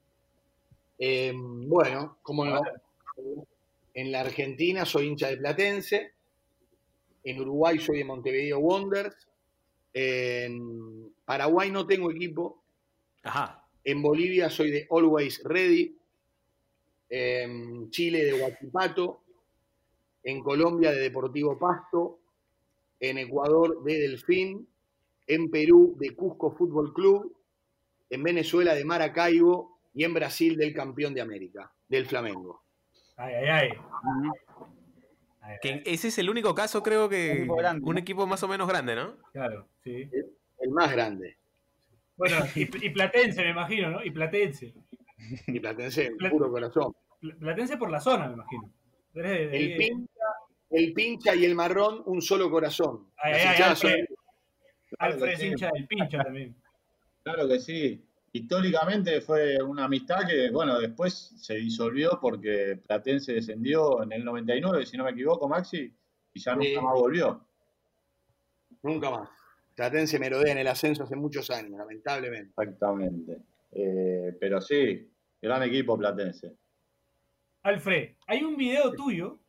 [1.03, 2.61] Eh, bueno, como no.
[3.95, 6.13] En la Argentina soy hincha de Platense.
[7.23, 9.27] En Uruguay soy de Montevideo Wanderers.
[9.93, 12.61] En Paraguay no tengo equipo.
[13.23, 13.65] Ajá.
[13.83, 15.97] En Bolivia soy de Always Ready.
[17.09, 19.23] En Chile de Huachipato.
[20.23, 22.19] En Colombia de Deportivo Pasto.
[22.99, 24.67] En Ecuador de Delfín.
[25.25, 27.33] en Perú de Cusco Fútbol Club,
[28.09, 32.63] en Venezuela de Maracaibo y en Brasil del campeón de América, del Flamengo.
[33.17, 33.69] Ay, ay, ay.
[35.41, 37.31] Ay, Que ay, ese es el único caso, creo que.
[37.31, 37.99] Un equipo grande, un ¿no?
[37.99, 39.17] equipo más o menos grande, ¿no?
[39.33, 40.09] Claro, sí.
[40.59, 41.37] El más grande.
[42.15, 44.03] Bueno, y, y Platense, me imagino, ¿no?
[44.05, 44.73] Y Platense.
[45.47, 46.93] Y Platense, Plat- puro corazón.
[47.19, 48.69] Pl- Platense por la zona, me imagino.
[49.13, 50.23] El pincha,
[50.69, 53.07] el pincha y el marrón, un solo corazón.
[53.17, 54.05] Ay, ay, ay, hinchadas son- Alfred.
[54.89, 56.55] Claro Alfred es hincha del pincha también.
[57.23, 58.05] Claro que sí.
[58.33, 64.85] Históricamente fue una amistad que, bueno, después se disolvió porque Platense descendió en el 99,
[64.85, 65.93] si no me equivoco, Maxi,
[66.33, 67.45] y ya nunca más volvió.
[68.83, 69.29] Nunca más.
[69.75, 72.53] Platense merodea en el ascenso hace muchos años, lamentablemente.
[72.57, 73.37] Exactamente.
[73.73, 75.09] Eh, pero sí,
[75.41, 76.53] gran equipo Platense.
[77.63, 79.39] Alfred, hay un video tuyo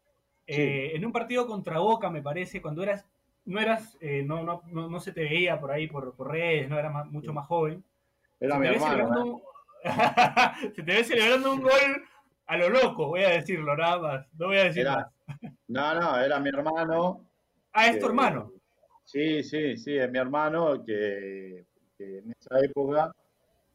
[0.46, 3.06] eh, en un partido contra Boca, me parece, cuando eras,
[3.44, 6.68] no eras, eh, no, no, no, no se te veía por ahí por, por redes,
[6.68, 7.84] no eras más- mucho más joven.
[8.42, 9.42] Era se, mi hermano.
[10.74, 12.04] se te ve celebrando un gol
[12.46, 14.26] a lo loco, voy a decirlo nada más.
[14.38, 15.06] No voy a decir Era- más.
[15.68, 17.24] No, no, era mi hermano.
[17.72, 18.52] Ah, es tu hermano.
[19.04, 21.64] Sí, sí, sí, es mi hermano que,
[21.96, 23.10] que en esa época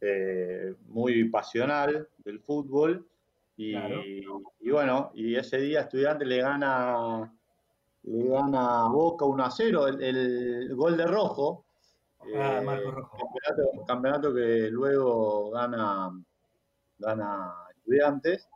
[0.02, 3.08] eh, muy pasional del fútbol
[3.56, 4.02] y, Claro.
[4.06, 7.34] y bueno, y ese día estudiante le gana
[8.04, 11.66] le gana a Boca 1 a 0 el, el gol de Rojo.
[12.36, 13.18] Ah, eh, Marco Rojo.
[13.18, 16.10] Campeonato, campeonato que luego gana,
[16.98, 18.48] gana Estudiantes.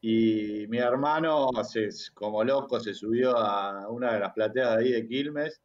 [0.00, 4.92] Y mi hermano, se- como loco, se subió a una de las plateas de ahí
[4.92, 5.60] de Quilmes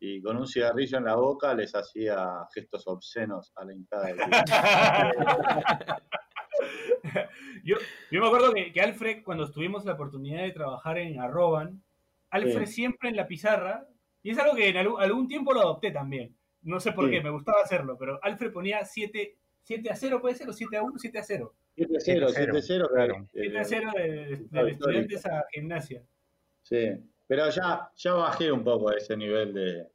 [0.00, 4.14] y con un cigarrillo en la boca les hacía gestos obscenos a la hinchada de.
[7.64, 7.76] Yo,
[8.10, 11.82] yo me acuerdo que, que Alfred, cuando tuvimos la oportunidad de trabajar en Arroban,
[12.30, 12.72] Alfred Sí.
[12.74, 13.86] siempre en la pizarra,
[14.22, 16.36] y es algo que en algún, algún tiempo lo adopté también.
[16.64, 17.10] No sé por Sí.
[17.12, 20.76] qué, me gustaba hacerlo, pero Alfred ponía 7, 7 a 0, puede ser, o 7
[20.76, 21.54] a 1, 7 a 0.
[21.76, 22.88] 7-0, 7-0.
[22.88, 23.14] claro.
[23.34, 24.68] eh, 7 a 0 de, de- del histórico.
[24.68, 26.02] estudiantes a gimnasia.
[26.62, 26.90] Sí,
[27.26, 29.86] pero ya, ya bajé un poco a ese nivel de.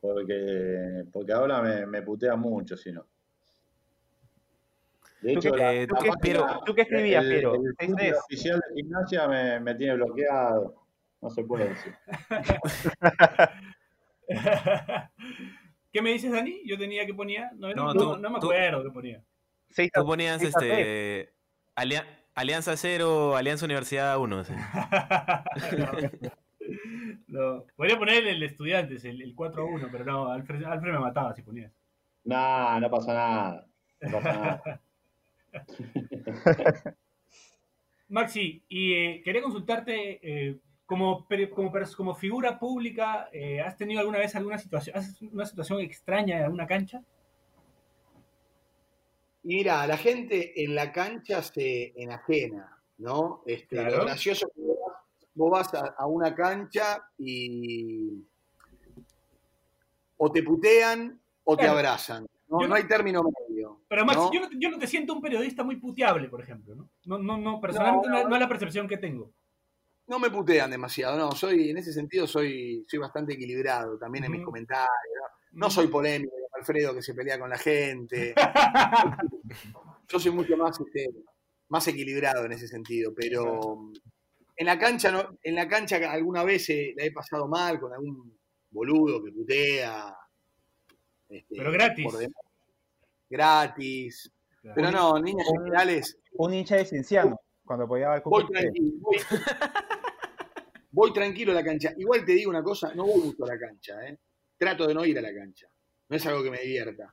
[0.00, 3.04] Porque, porque ahora me, me putea mucho, si no.
[5.20, 7.30] De ¿Tú hecho, qué- la, eh, la tú qué- página- pero- ¿tú qué escribías, el-
[7.32, 7.54] Piero?
[7.54, 8.18] El, ¿Seis Twitter tres?
[8.24, 10.82] oficial de gimnasia me, me tiene bloqueado.
[11.20, 11.94] No se puede decir.
[15.96, 16.60] ¿Qué me dices, Dani?
[16.66, 17.50] Yo tenía que ponía.
[17.56, 19.22] No, no, tú- no me tú- acuerdo qué ponía.
[19.70, 21.32] Seis Tú ponías seis este.
[21.74, 22.04] Alia-
[22.34, 24.44] Alianza 0, Alianza Universidad 1.
[24.44, 24.52] sí.
[27.28, 30.98] no, podría poner el estudiantes, el, el 4 a 1, pero no, Alfred, Alfred me
[30.98, 31.72] mataba si ponía.
[32.24, 33.66] No, no pasa nada.
[34.02, 34.80] No pasa nada.
[38.10, 41.26] Maxi, y eh, quería consultarte, eh, como,
[41.94, 44.96] como, figura pública, eh, ¿has tenido alguna vez alguna situación,
[45.32, 47.02] una situación extraña en alguna cancha?
[49.42, 53.42] Mira, la gente en la cancha se enajena, ¿no?
[53.46, 53.98] Este, Claro.
[53.98, 54.72] Lo gracioso es que
[55.34, 58.24] vos vas- a, a una cancha y
[60.16, 62.26] o te putean o te abrazan.
[62.48, 63.80] No, no no- hay término medio.
[63.88, 64.32] Pero Maxi, ¿no?
[64.32, 66.88] yo, no, te- yo no te siento un periodista muy puteable, por ejemplo, ¿no?
[67.04, 69.30] No, no, no personalmente no es la percepción que tengo.
[70.08, 71.32] No me putean demasiado, no.
[71.32, 74.88] Soy, en ese sentido soy, soy bastante equilibrado también en mis comentarios.
[75.52, 78.34] No, No soy polémico, como Alfredo que se pelea con la gente.
[80.08, 81.08] Yo soy mucho más, este,
[81.68, 83.90] más equilibrado en ese sentido, pero
[84.56, 87.92] en la cancha no, en la cancha alguna vez eh, la he pasado mal con
[87.92, 88.38] algún
[88.70, 90.14] boludo que putea.
[91.28, 92.06] este, Pero gratis.
[93.28, 94.30] Gratis.
[94.62, 94.74] Claro.
[94.76, 95.26] Pero no, Un-
[95.64, 98.92] generales, Un hincha de Cienciano, cuando apoyaba al voy tranquilo.
[99.00, 99.16] Voy,
[100.96, 101.92] voy tranquilo a la cancha.
[101.98, 104.18] Igual te digo una cosa, no voy mucho a la cancha, ¿eh?
[104.56, 105.66] Trato de no ir a la cancha.
[106.08, 107.12] No es algo que me divierta.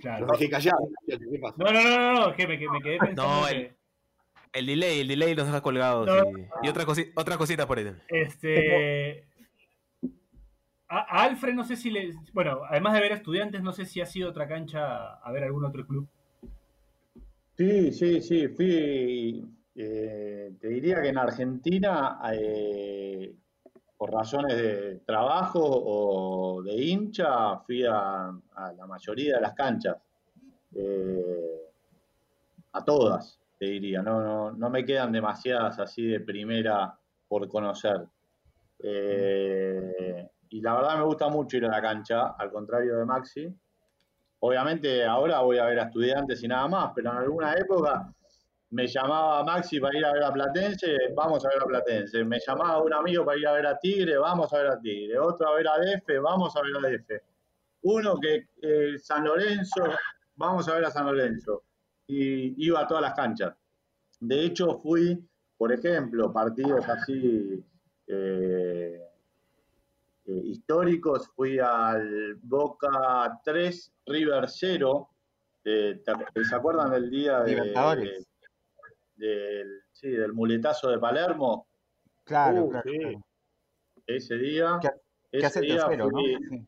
[0.00, 0.26] Claro.
[0.26, 0.88] Los dejé callados.
[1.06, 1.54] ¿Qué pasa?
[1.58, 3.76] No, no, no, no, no, que me, que me quedé pensando No, el-
[4.52, 6.06] El delay, el delay los deja colgados.
[6.06, 6.36] No.
[6.62, 7.92] y, y otra, cosi- otra cosita por ahí.
[8.08, 9.24] este...
[10.88, 12.12] A, a Alfred no sé si le...
[12.32, 15.64] Bueno, además de ver estudiantes, no sé si ha sido otra cancha a ver algún
[15.64, 16.08] otro club.
[17.56, 19.44] Sí, sí, sí, fui,
[19.80, 22.20] eh, te diría que en Argentina,
[23.96, 29.96] por razones de trabajo o de hincha, fui a, a la mayoría de las canchas,
[30.74, 31.62] eh,
[32.72, 38.06] a todas, te diría, no, no, no me quedan demasiadas así de primera por conocer.
[38.80, 43.54] Eh, y la verdad me gusta mucho ir a la cancha, al contrario de Maxi.
[44.40, 48.12] Obviamente ahora voy a ver a estudiantes y nada más, pero en alguna época
[48.70, 52.22] me llamaba Maxi para ir a ver a Platense, vamos a ver a Platense.
[52.24, 55.18] Me llamaba un amigo para ir a ver a Tigre, vamos a ver a Tigre.
[55.18, 57.22] Otro a ver a DF, vamos a ver a DF.
[57.82, 59.84] Uno que eh, San Lorenzo,
[60.36, 61.62] vamos a ver a San Lorenzo.
[62.06, 63.54] Y iba a todas las canchas.
[64.20, 65.18] De hecho, fui,
[65.56, 67.64] por ejemplo, partidos así
[68.06, 69.00] eh,
[70.26, 75.08] eh, históricos, fui al Boca 3, River 0.
[75.64, 76.02] Eh,
[76.34, 78.27] ¿te- ¿Se acuerdan del día de, Libertadores.
[79.18, 81.66] Del, sí, del muletazo de Palermo?
[82.24, 82.98] Claro, Uh, claro, sí.
[82.98, 83.24] claro.
[84.06, 84.78] Ese día.
[84.80, 84.88] Que-
[85.30, 86.18] Que ese hace el día tercero, ¿no?
[86.20, 86.66] Sí.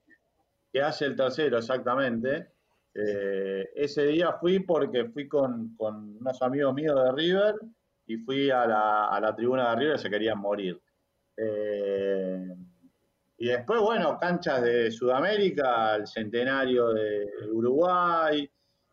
[0.72, 2.48] que hace el tercero, exactamente.
[2.94, 7.54] Eh, ese día fui porque fui con, con unos amigos míos de River
[8.06, 10.78] y fui a la, a la tribuna de River, se querían morir.
[11.36, 12.54] Eh,
[13.38, 18.48] y después, bueno, canchas de Sudamérica, el Centenario de Uruguay,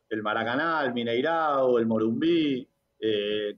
[0.10, 2.66] el Maracaná, el Mineirao, el Morumbí,
[3.00, 3.58] eh,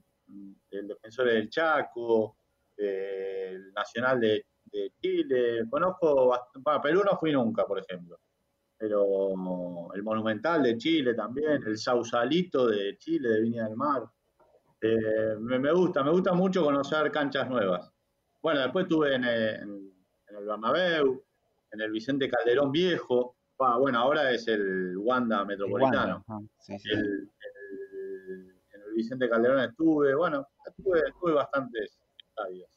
[0.70, 2.36] el Defensor del Chaco,
[2.76, 5.64] eh, el Nacional de, de Chile.
[5.68, 8.18] Conozco, para Perú no fui nunca, por ejemplo.
[8.78, 14.04] Pero el Monumental de Chile también, el Sausalito de Chile, de Viña del Mar.
[14.80, 17.92] Eh, me, me gusta, me gusta mucho conocer canchas nuevas.
[18.40, 19.92] Bueno, después estuve en, en-
[20.30, 21.22] en el Bernabéu,
[21.72, 23.36] en el Vicente Calderón Viejo.
[23.58, 26.24] Ah, bueno, ahora es el Wanda Metropolitano.
[26.26, 26.88] Wanda, ah, sí, sí.
[26.90, 27.30] El- el- en el
[29.02, 32.68] Vicente Calderón estuve, bueno, estuve, estuve bastantes estadios.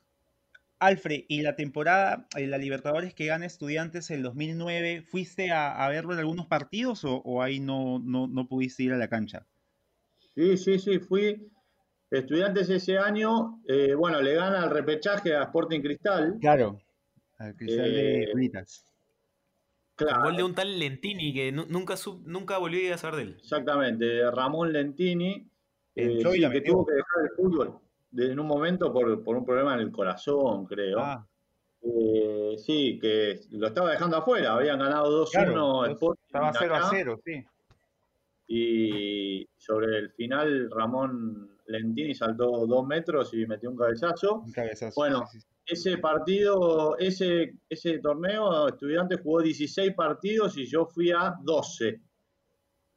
[0.80, 5.90] Alfred, y la temporada, eh, la Libertadores que gana Estudiantes en 2009, ¿fuiste a, a
[5.90, 9.46] verlo en algunos partidos o, o ahí no, no, no pudiste ir a la cancha?
[10.36, 11.50] Sí, sí, sí, fui
[12.12, 16.38] estudiantes ese año, eh, bueno, le gana el repechaje a Sporting Cristal.
[16.42, 16.80] Claro,
[17.38, 18.86] al Cristal de Eh, Unitas.
[19.96, 23.16] Con Claro, gol de un tal Lentini que nu- nunca, sub- nunca volví a saber
[23.16, 23.36] de él.
[23.40, 25.48] exactamente, de Ramón Lentini,
[25.96, 26.74] eh, la que metió.
[26.74, 27.80] tuvo que dejar el fútbol
[28.12, 31.00] de- en un momento por, por un problema en el corazón, creo.
[31.00, 31.26] Ah,
[31.86, 36.88] Eh, sí, que lo estaba dejando afuera, habían ganado 2-1 claro, estaba 0 a acá,
[36.92, 37.44] 0, sí.
[38.48, 44.36] y sobre el final Ramón Lentini saltó dos metros y metió un cabezazo.
[44.42, 44.94] Un cabezazo.
[45.00, 45.48] Bueno, sí, sí.
[45.66, 52.02] Ese partido, ese, ese torneo, Estudiantes jugó 16 partidos y yo fui a 12.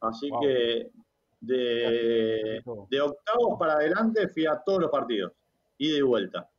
[0.01, 0.41] Así Wow.
[0.41, 0.91] que
[1.39, 5.33] de, de octavos para adelante fui a todos los partidos,
[5.77, 6.49] ida y vuelta.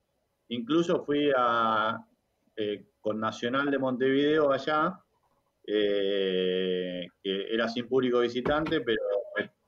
[0.48, 2.04] Incluso fui a
[2.56, 5.00] eh, con Nacional de Montevideo allá,
[5.66, 9.02] eh, que era sin público visitante, pero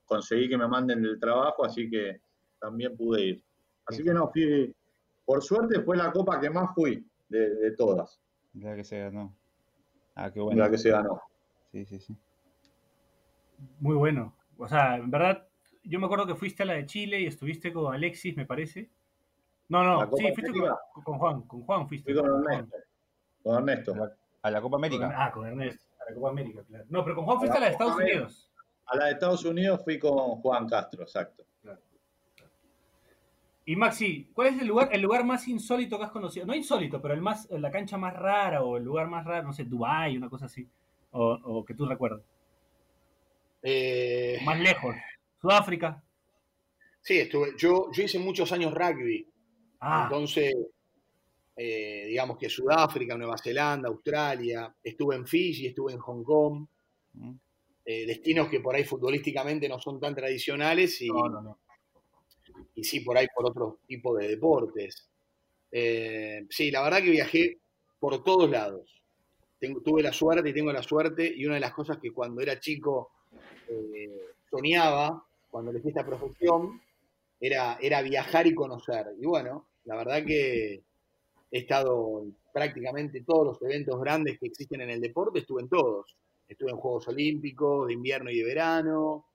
[0.04, 2.20] conseguí que me manden del trabajo, así que
[2.60, 3.42] también pude ir.
[3.86, 4.74] Así que no, fui,
[5.24, 8.20] por suerte fue la copa que más fui de, de todas,
[8.54, 9.36] La que se ganó.
[10.16, 10.60] Ah, qué bueno.
[10.60, 11.22] la que se ganó.
[11.70, 12.16] Sí, sí, sí.
[13.78, 14.34] Muy bueno.
[14.62, 15.46] O sea, en verdad,
[15.82, 18.90] yo me acuerdo que fuiste a la de Chile y estuviste con Alexis, me parece.
[19.68, 22.12] No, ¿La no, sí, fuiste con, con Juan, con Juan fuiste.
[22.12, 22.54] Fui con Juan.
[22.54, 22.76] Ernesto.
[23.42, 23.94] Con Ernesto.
[24.42, 25.14] A la Copa Con- América.
[25.16, 26.84] ah, con Ernesto, a la Copa América, claro.
[26.88, 28.16] No, pero con Juan A fuiste la a la de Estados América.
[28.18, 28.50] Unidos.
[28.86, 31.44] A la de Estados Unidos fui con Juan Castro, exacto.
[33.66, 36.44] Y Maxi, ¿cuál es el lugar, el lugar más insólito que has conocido?
[36.44, 39.52] No insólito, pero el más, la cancha más rara o el lugar más raro, no
[39.52, 40.66] sé, Dubái, una cosa así.
[41.12, 42.22] O, o que tú recuerdas.
[43.62, 44.94] Eh, Más lejos.
[45.40, 46.02] Sudáfrica.
[47.02, 49.26] sí, estuve, yo, yo hice muchos años rugby.
[49.80, 50.54] Ah, Entonces,
[51.56, 56.66] eh, digamos que Sudáfrica, Nueva Zelanda, Australia, estuve en Fiji, estuve en Hong Kong,
[57.12, 57.32] Mm.
[57.86, 61.58] eh, destinos que por ahí futbolísticamente no son tan tradicionales y, no, no, no.
[62.76, 65.08] y sí por ahí por otro tipo de deportes.
[65.72, 67.58] Eh, sí, la verdad que viajé
[67.98, 69.02] por todos lados.
[69.58, 72.40] Tengo- tuve la suerte y tengo la suerte y una de las cosas que cuando
[72.40, 73.10] era chico
[73.70, 76.80] eh, soñaba, cuando elegí esta profesión,
[77.40, 79.06] era, era viajar y conocer.
[79.18, 80.82] Y bueno, la verdad que
[81.50, 85.68] he estado en prácticamente todos los eventos grandes que existen en el deporte, estuve en
[85.68, 86.16] todos.
[86.48, 89.26] Estuve en Juegos Olímpicos de invierno y de verano,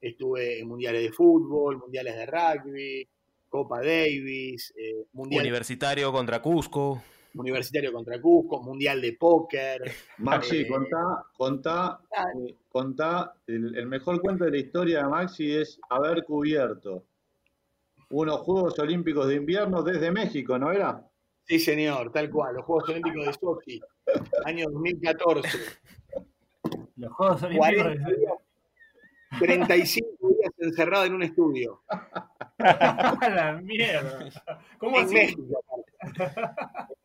[0.00, 3.08] estuve en mundiales de fútbol, mundiales de rugby,
[3.48, 7.02] Copa Davis, eh, mundial Universitario contra Cusco.
[7.34, 9.82] Universitario contra Cusco, mundial de póker.
[10.18, 12.00] Maxi, Eh, contá, contá,
[12.46, 17.04] eh, contá, el, el mejor cuento de la historia de Maxi es haber cubierto
[18.10, 21.06] unos Juegos Olímpicos de invierno desde México, ¿no era?
[21.44, 23.80] Sí, señor, tal cual, los Juegos Olímpicos de Sochi,
[24.44, 25.48] año 2014.
[26.96, 27.74] Los Juegos Olímpicos.
[27.82, 28.32] 40 días,
[29.38, 31.82] 35 días encerrado en un estudio.
[32.58, 34.28] ¡A la mierda!
[34.78, 35.14] ¿Cómo en así?
[35.14, 35.64] México.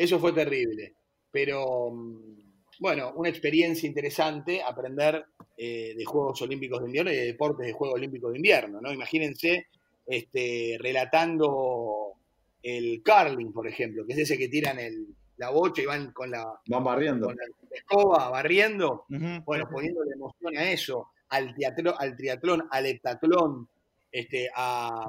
[0.00, 0.94] Eso fue terrible.
[1.30, 2.38] Pero mm,
[2.78, 5.26] bueno, una experiencia interesante aprender
[5.58, 8.80] eh, de Juegos Olímpicos de Invierno y de deportes de Juegos Olímpicos de Invierno.
[8.80, 8.90] ¿no?
[8.90, 9.66] Imagínense
[10.06, 12.14] este, relatando
[12.62, 16.30] el curling, por ejemplo, que es ese que tiran el, la bocha y van con
[16.30, 17.26] la, Van barriendo.
[17.26, 17.44] con la
[17.76, 19.04] escoba barriendo.
[19.44, 23.68] Bueno, poniéndole emoción a eso, al, teatro, al triatlón, al heptatlón,
[24.10, 25.06] este, a,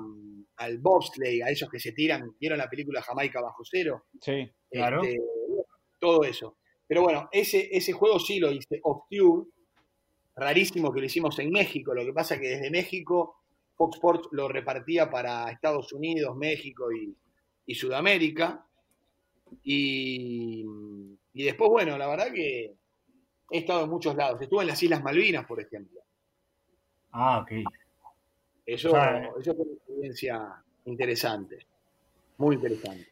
[0.58, 4.06] al bobsleigh, a esos que se tiran, ¿vieron la película Jamaica bajo cero?
[4.22, 4.50] Sí.
[4.70, 5.04] Claro.
[5.04, 5.20] Este,
[6.00, 6.58] todo eso.
[6.88, 9.48] Pero bueno, ese, ese juego sí lo hice off-tube,
[10.36, 13.38] rarísimo que lo hicimos en México, lo que pasa que desde México
[13.76, 17.16] Fox Sports lo repartía para Estados Unidos, México y,
[17.66, 18.66] y Sudamérica.
[19.64, 20.64] Y,
[21.34, 22.76] y después, bueno, la verdad que
[23.50, 24.40] he estado en muchos lados.
[24.42, 26.02] Estuve en las Islas Malvinas, por ejemplo.
[27.12, 27.52] Ah, ok.
[28.74, 29.30] Eso, Ah.
[29.40, 31.66] eso fue una experiencia interesante.
[32.38, 33.08] Muy interesante.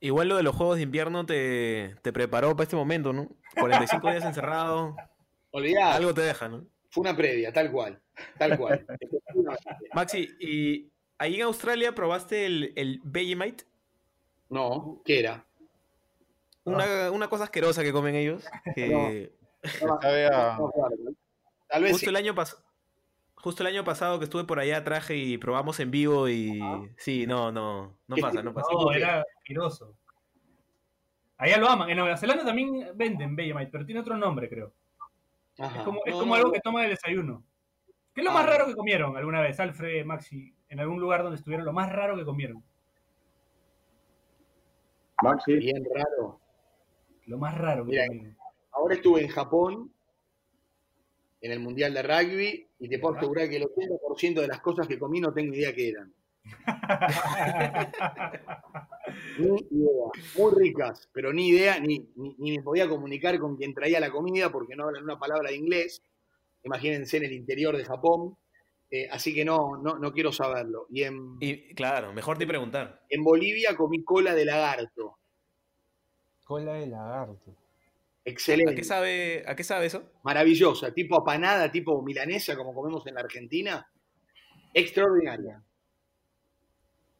[0.00, 3.28] Igual lo de los juegos de invierno te, te preparó para este momento, ¿no?
[3.58, 4.96] 45 días encerrado,
[5.50, 6.64] Olvidá, algo te deja, ¿no?
[6.90, 8.00] fue una previa, tal cual.
[8.38, 8.84] Tal cual.
[9.94, 13.64] Maxi, ¿y ahí en Australia probaste el, el Vegemite?
[14.48, 15.44] No, ¿qué era?
[16.64, 18.44] Una, una cosa asquerosa que comen ellos.
[18.74, 19.30] Que
[19.82, 20.72] No, no, claro.
[21.68, 22.10] Tal vez justo, sí.
[22.10, 22.56] el año pas-
[23.42, 26.60] justo el año pasado que estuve por allá traje y probamos en vivo y...
[26.96, 28.68] Sí, no, no, no ¿Qué pasa, no pasa.
[28.72, 29.94] No, era asqueroso.
[31.36, 31.88] Allá lo aman.
[31.90, 34.72] En Nueva Zelanda también venden Vegemite, pero tiene otro nombre, creo.
[35.58, 35.78] Ajá.
[35.78, 36.52] Es como, es No, como no, algo no.
[36.52, 37.42] que toman el desayuno.
[38.14, 38.34] ¿Qué es lo Ah.
[38.34, 40.54] más raro que comieron alguna vez, Alfred, Maxi?
[40.68, 42.62] En algún lugar donde estuvieron, lo más raro que comieron.
[45.22, 46.40] Maxi, Bien raro.
[47.26, 48.36] Lo más raro que Mira, comieron.
[48.72, 49.92] Ahora estuve en Japón,
[51.40, 54.86] en el Mundial de Rugby, y te puedo asegurar que el 80% de las cosas
[54.88, 56.12] que comí no tengo idea qué eran.
[59.38, 60.06] Ni idea.
[60.38, 64.10] Muy ricas, pero ni idea, ni, ni, ni me podía comunicar con quien traía la
[64.10, 66.02] comida porque no hablan una palabra de inglés.
[66.62, 68.36] Imagínense en el interior de Japón.
[68.90, 70.86] Eh, así que no, no, no quiero saberlo.
[70.90, 73.02] Y en, Y claro, mejor te preguntar.
[73.08, 75.16] en Bolivia comí cola de lagarto.
[76.44, 77.54] Cola de lagarto.
[78.26, 78.74] ¿A Excelente.
[78.74, 80.10] qué sabe, a qué sabe eso?
[80.22, 83.90] maravillosa, tipo apanada, tipo milanesa, como comemos en la Argentina.
[84.74, 85.62] Extraordinaria.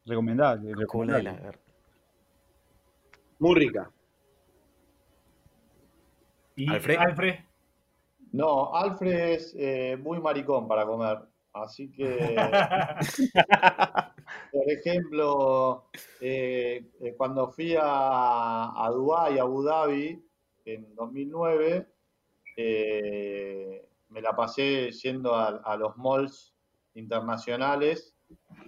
[0.05, 0.69] Recomendable.
[0.69, 1.59] De recomendable.
[3.39, 3.91] Muy rica.
[6.55, 6.97] Y Alfred.
[6.97, 7.35] Alfred.
[8.33, 11.17] no, Alfred es eh, muy maricón para comer.
[11.53, 12.33] Así que,
[14.53, 15.89] por ejemplo,
[16.21, 20.23] eh, eh, cuando fui a, a Dubái, a Abu Dhabi,
[20.65, 21.87] en 2009,
[22.57, 26.53] eh, me la pasé yendo a, a los malls
[26.95, 28.15] internacionales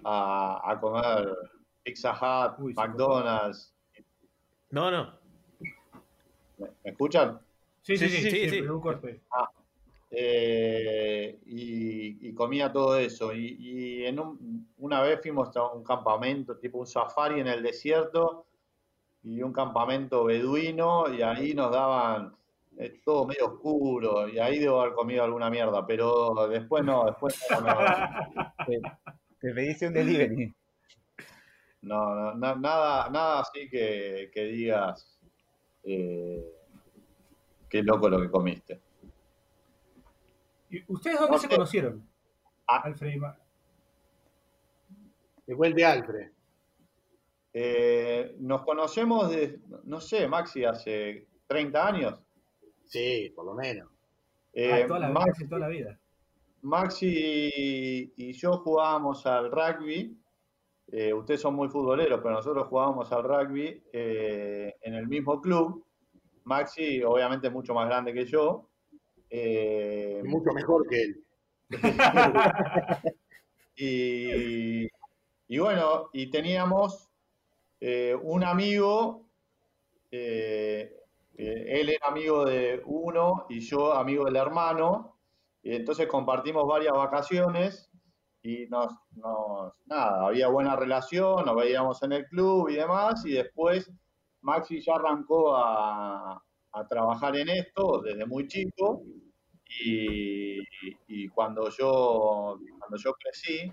[0.04, 1.36] a, a comer
[1.84, 3.76] Pizza Hut, Uy, McDonald's.
[4.72, 5.14] No, no.
[6.58, 7.39] ¿Me, me escuchan?
[7.82, 8.62] Sí, sí, Sí, sí, sí, sí, sí.
[8.62, 9.22] pero un corte.
[10.16, 13.34] Eh, y, y comía todo eso.
[13.34, 17.64] Y, y en un- una vez fuimos a un campamento, tipo un safari en el
[17.64, 18.46] desierto,
[19.24, 22.36] y un campamento beduino, y ahí nos daban
[22.78, 27.39] eh, todo medio oscuro, y ahí debo haber comido alguna mierda, pero después no, después
[27.51, 27.76] no, no,
[28.67, 28.82] Te,
[29.39, 30.53] te pediste un delivery.
[31.82, 35.19] no, no, na- nada, nada así que, que digas
[35.84, 36.43] eh,
[37.69, 38.82] qué loco lo que comiste.
[40.69, 42.07] ¿Y ¿Ustedes dónde se conocieron?
[42.67, 42.82] Ah.
[42.86, 43.38] Alfred y Ma-
[45.45, 46.32] De cuente Alfred.
[47.54, 52.20] Eh, nos conocemos de, no sé, Maxi, hace 30 años.
[52.86, 53.89] Sí, por lo menos.
[54.54, 55.99] Eh, Ah, toda la vida, Max- casi toda la vida.
[56.62, 60.18] Maxi y yo jugábamos al rugby.
[60.91, 65.86] eh, ustedes son muy futboleros, pero nosotros jugábamos al rugby eh, en el mismo club.
[66.45, 68.70] Maxi, obviamente, mucho más grande que yo.
[69.30, 71.24] eh, mucho mejor que él.
[73.76, 74.88] y,
[75.47, 77.10] y bueno, y teníamos
[77.84, 79.27] eh, un amigo,
[80.11, 80.93] eh,
[81.38, 85.17] eh, él era amigo de uno y yo amigo del hermano,
[85.63, 87.89] entonces compartimos varias vacaciones
[88.43, 93.34] y nos, nos- nada, había buena relación, nos veíamos en el club y demás, y
[93.34, 93.91] después
[94.41, 99.03] Maxi ya arrancó a, a trabajar en esto desde muy chico,
[99.86, 100.59] y,
[101.07, 103.71] y cuando yo, cuando yo crecí,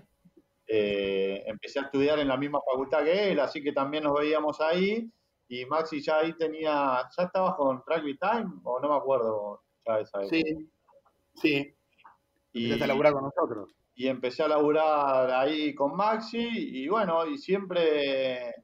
[0.73, 4.61] eh, empecé a estudiar en la misma facultad que él, así que también nos veíamos
[4.61, 5.11] ahí,
[5.49, 8.49] y Maxi ya ahí tenía, ¿ya estabas con Rugby Time?
[8.63, 10.29] O no me acuerdo ya esa época.
[10.35, 10.43] Sí,
[11.35, 11.75] sí.
[12.53, 13.69] Y- Empezaste a laburar con nosotros.
[13.95, 18.55] y empecé a laburar ahí con Maxi y bueno, y siempre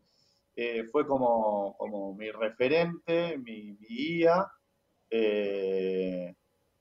[0.55, 4.47] eh, fue como, como mi referente, mi, mi guía.
[5.09, 6.33] eh,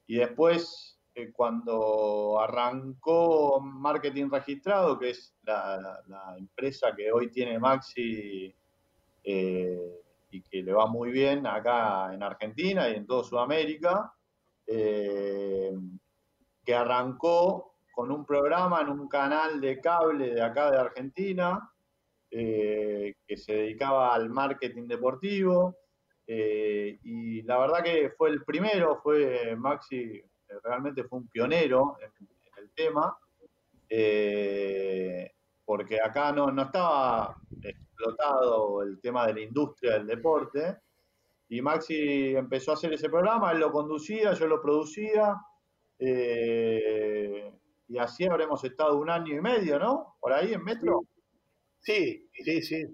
[0.06, 6.02] y después eh, cuando arrancó Marketing Registrado, que es la,
[6.36, 8.54] empresa que hoy tiene Maxi
[9.24, 14.12] eh, y que le va muy bien acá en Argentina y en toda Sudamérica,
[14.66, 15.72] eh,
[16.62, 21.72] que arrancó con un programa en un canal de cable de acá de Argentina,
[22.30, 25.78] eh, que se dedicaba al marketing deportivo.
[26.28, 30.22] y la verdad que fue el primero, fue Maxi,
[30.62, 33.16] realmente fue un pionero en, en el tema,
[33.88, 35.30] eh,
[35.64, 40.78] porque acá no, no estaba explotado el tema de la industria del deporte.
[41.48, 45.36] Y Maxi empezó a hacer ese programa, él lo conducía, yo lo producía.
[45.98, 47.52] eh,
[47.88, 50.16] y así habremos estado un año y medio, ¿no?
[50.20, 51.02] Por ahí en Metro.
[51.80, 52.84] Sí, sí, sí.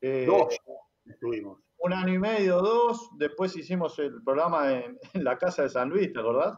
[0.00, 0.56] Eh, Dos
[1.06, 1.58] estuvimos.
[1.78, 3.10] un año y medio, dos.
[3.18, 6.56] Después hicimos el programa en, en la casa de San Luis, ¿te acordás?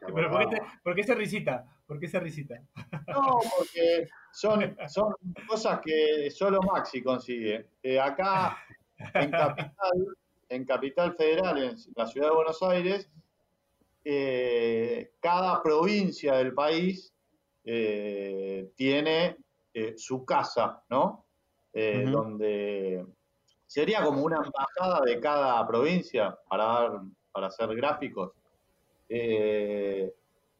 [0.00, 1.64] Pero ¿por qué, te- por qué esa risita?
[1.86, 2.60] ¿Por qué esa risita?
[3.08, 5.14] No, porque son, son
[5.46, 7.66] cosas que solo Maxi consigue.
[7.82, 8.56] Eh, acá
[9.14, 10.16] en Capital,
[10.48, 13.10] en Capital Federal, en la ciudad de Buenos Aires,
[14.04, 17.12] eh, cada provincia del país
[17.64, 19.36] eh, tiene
[19.74, 21.26] eh, su casa, ¿no?
[22.10, 23.06] Donde
[23.66, 27.00] sería como una embajada de cada provincia para, dar,
[27.32, 28.32] para hacer gráficos.
[29.14, 30.10] Eh,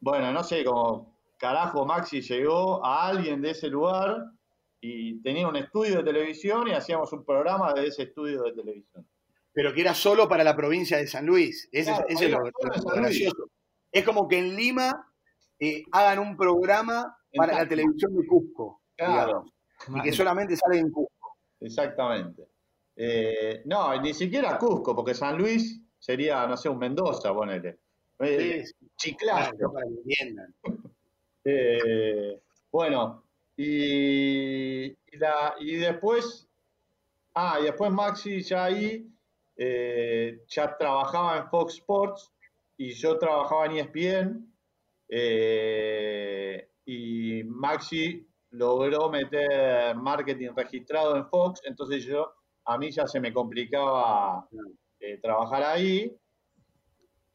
[0.00, 4.26] bueno, no sé, como carajo Maxi llegó a alguien de ese lugar
[4.80, 9.06] y tenía un estudio de televisión y hacíamos un programa de ese estudio de televisión.
[9.54, 11.66] Pero que era solo para la provincia de San Luis.
[11.72, 13.02] Ese, es- Claro, ese es lo, era solo lo en San Luis.
[13.18, 13.50] gracioso.
[13.90, 15.06] Es como que en Lima
[15.58, 18.82] eh, hagan un programa para la televisión de Cusco.
[18.96, 19.44] Claro.
[19.86, 21.36] digamos, y que solamente sale en Cusco.
[21.60, 22.42] Exactamente.
[22.96, 27.78] Eh, no, ni siquiera Cusco, porque San Luis sería, no sé, un Mendoza, ponele.
[28.20, 28.64] Eh.
[31.44, 32.40] Eh,
[32.70, 33.24] bueno,
[33.56, 36.48] y, y la, y después,
[37.34, 39.12] ah, y después Maxi ya ahí
[39.56, 42.32] eh, ya trabajaba en Fox Sports
[42.76, 44.54] y yo trabajaba en ESPN
[45.08, 52.32] eh, y Maxi logró meter marketing registrado en Fox, entonces yo,
[52.64, 54.48] a mí ya se me complicaba
[55.00, 56.14] eh, trabajar ahí.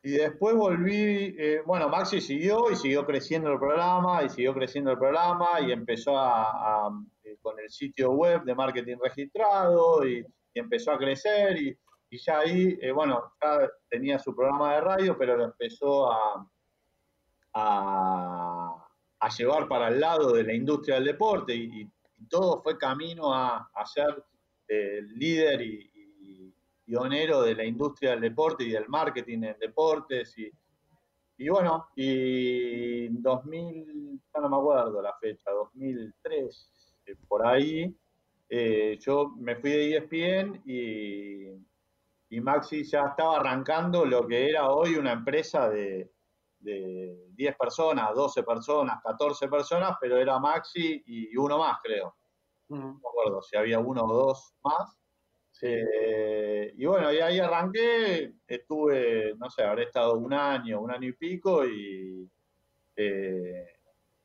[0.07, 4.91] Y después volví, eh, bueno, Maxi siguió y siguió creciendo el programa y siguió creciendo
[4.91, 6.89] el programa y empezó a,
[7.25, 11.77] eh, con el sitio web de marketing registrado y, empezó a crecer y,
[12.09, 16.47] ya ahí, eh, bueno, ya tenía su programa de radio, pero lo empezó a,
[17.53, 21.91] a, llevar para el lado de la industria del deporte y, y-
[22.29, 24.23] todo fue camino a, a ser
[24.69, 25.96] eh, líder y
[26.87, 30.49] pionero de la industria del deporte y del marketing en deportes y,
[31.37, 37.93] y bueno, y en 2000, ya no me acuerdo la fecha, 2003, eh, por ahí,
[38.49, 41.49] eh, yo me fui de ESPN y,
[42.29, 46.09] y Maxi ya estaba arrancando lo que era hoy una empresa de,
[46.59, 52.15] de 10 personas, 12 personas, 14 personas, pero era Maxi y uno más, creo.
[52.69, 54.97] No me acuerdo si había uno o dos más.
[55.61, 61.07] Eh, y bueno, y ahí arranqué, estuve, no sé, habré estado un año, un año
[61.07, 62.29] y pico, y,
[62.95, 63.67] eh,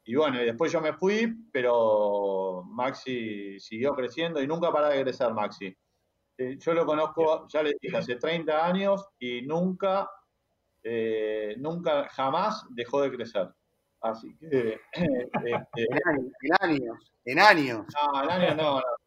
[0.04, 5.02] y bueno, y después yo me fui, pero Maxi siguió creciendo y nunca para de
[5.02, 5.76] crecer Maxi.
[6.38, 10.10] Eh, yo lo conozco, ya les dije, hace 30 años y nunca,
[10.82, 13.48] eh, nunca, jamás dejó de crecer.
[14.00, 17.86] Así que, este, En años, en años, en años.
[17.94, 19.01] no, el año no, no.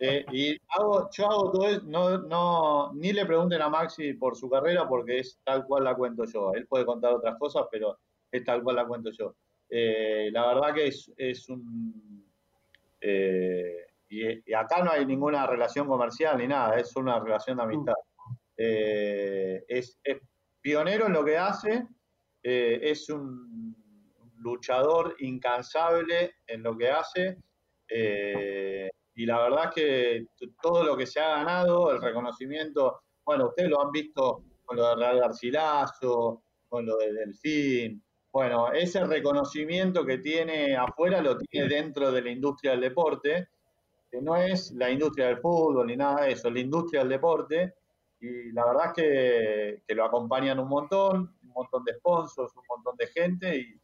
[0.00, 4.48] Eh, y yo hago todo eso, no, no, ni le pregunten a Maxi por su
[4.48, 6.52] carrera porque es tal cual la cuento yo.
[6.54, 7.98] Él puede contar otras cosas, pero
[8.30, 9.34] es tal cual la cuento yo.
[9.68, 12.24] Eh, la verdad que es, es un...
[13.00, 17.94] eh, y, acá no hay ninguna relación comercial ni nada, es una relación de amistad.
[18.56, 19.98] Es,
[20.60, 21.86] pionero en lo que hace,
[22.42, 23.76] es un
[24.38, 27.38] luchador incansable en lo que hace.
[29.18, 30.26] Y la verdad es que
[30.62, 34.90] todo lo que se ha ganado, el reconocimiento, bueno, ustedes lo han visto con lo
[34.90, 38.00] de Real Garcilaso, con lo de Delfín.
[38.32, 43.48] Bueno, ese reconocimiento que tiene afuera lo tiene dentro de la industria del deporte,
[44.08, 47.74] que no es la industria del fútbol ni nada de eso, la industria del deporte.
[48.20, 52.62] Y la verdad es que, que lo acompañan un montón, un montón de sponsors, un
[52.68, 53.80] montón de gente y,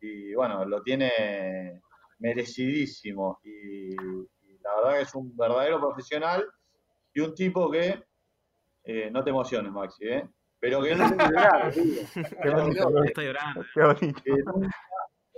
[0.00, 1.82] y bueno, lo tiene
[2.20, 3.38] merecidísimo.
[3.44, 3.94] Y
[4.68, 6.44] la verdad que es un verdadero profesional
[7.14, 8.02] y un tipo que,
[8.84, 10.28] eh, no te emociones Maxi, ¿eh?
[10.60, 12.02] pero que no llorar, digo.
[12.42, 13.64] Qué bonito, Está llorando.
[13.74, 14.22] qué bonito.
[14.22, 14.70] que nunca,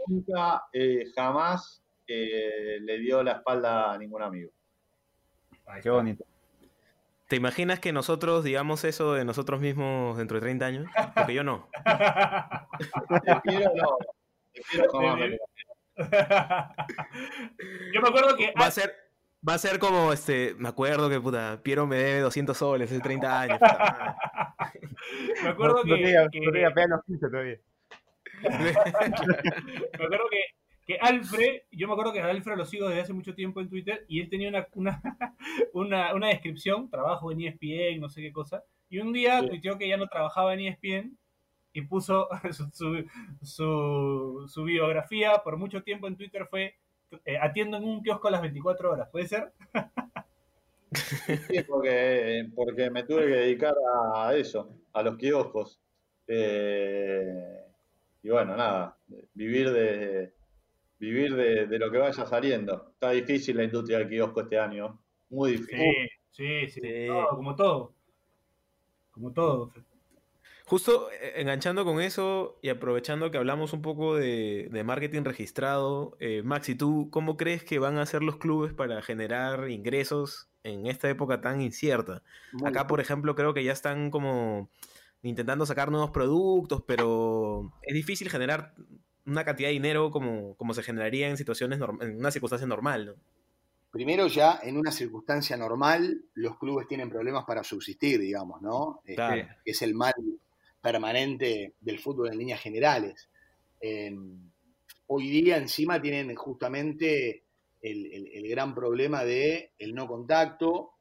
[0.07, 4.51] nunca, eh, jamás eh, le dio la espalda a ningún amigo.
[5.83, 6.25] Qué bonito.
[7.29, 10.87] ¿Te imaginas que nosotros digamos eso de nosotros mismos dentro de 30 años?
[11.15, 11.69] Porque yo no.
[13.25, 13.97] Te quiero, no.
[14.93, 15.19] Jamás.
[15.19, 15.39] Me-
[17.93, 18.95] Yo me acuerdo que Va a ser,
[19.49, 23.01] va a ser como, este, me acuerdo que, puta, Piero me debe 200 soles hace
[23.01, 23.59] 30 años.
[25.43, 27.57] me acuerdo no, que, te diga- que- no te diga, pega los 15 todavía.
[28.43, 30.41] me acuerdo que,
[30.87, 33.69] que Alfred, yo me acuerdo que a Alfred lo sigo desde hace mucho tiempo en
[33.69, 35.03] Twitter y él tenía una, una,
[35.73, 39.49] una, una descripción, trabajo en ESPN, no sé qué cosa, y un día Sí.
[39.49, 41.17] tuiteó que ya no trabajaba en ESPN
[41.73, 43.07] y puso su, su,
[43.43, 46.75] su- su biografía por mucho tiempo en Twitter fue
[47.25, 49.53] eh, atiendo en un kiosco a las 24 horas, ¿puede ser?
[51.47, 53.75] Sí, porque, porque me tuve que dedicar
[54.15, 55.81] a eso, a los kioscos.
[56.27, 57.65] Eh,
[58.23, 58.97] y bueno, nada,
[59.35, 60.35] vivir de
[60.99, 62.91] vivir de, de lo que vaya saliendo.
[62.93, 65.01] Está difícil la industria del kiosco este año,
[65.31, 65.79] muy difícil.
[66.31, 67.07] Sí, sí, sí, Sí.
[67.09, 67.95] No, como todo.
[69.13, 69.73] Como todo.
[70.71, 76.17] Justo eh, enganchando con eso y aprovechando que hablamos un poco de, de marketing registrado,
[76.21, 80.87] eh, Maxi, ¿tú cómo crees que van a hacer los clubes para generar ingresos en
[80.87, 82.23] esta época tan incierta?
[82.53, 84.71] Muy Acá, por ejemplo, creo que ya están como
[85.23, 88.73] intentando sacar nuevos productos, pero es difícil generar
[89.27, 93.15] una cantidad de dinero como, como se generaría en situaciones en una circunstancia normal, ¿no?
[93.91, 99.01] Primero ya en una circunstancia normal los clubes tienen problemas para subsistir, digamos, ¿no?
[99.03, 99.49] Este, Claro.
[99.65, 100.15] es el mal
[100.81, 103.29] permanente del fútbol en líneas generales.
[103.81, 104.15] Eh,
[105.07, 107.45] hoy día encima tienen justamente
[107.83, 110.93] el, el- el gran problema de el no contacto,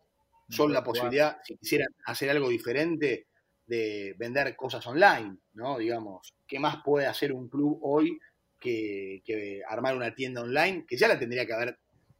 [0.49, 3.27] son la posibilidad, si quisieran hacer algo diferente,
[3.67, 5.77] de vender cosas online, ¿no?
[5.77, 8.17] Digamos, ¿qué más puede hacer un club hoy
[8.59, 10.85] que, que armar una tienda online?
[10.87, 11.77] Que ya la tendría que haber,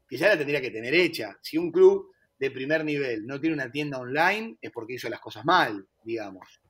[0.08, 1.36] que ya la tendría que tener hecha.
[1.42, 5.20] Si un club de primer nivel no tiene una tienda online, es porque hizo las
[5.22, 6.62] cosas mal, digamos.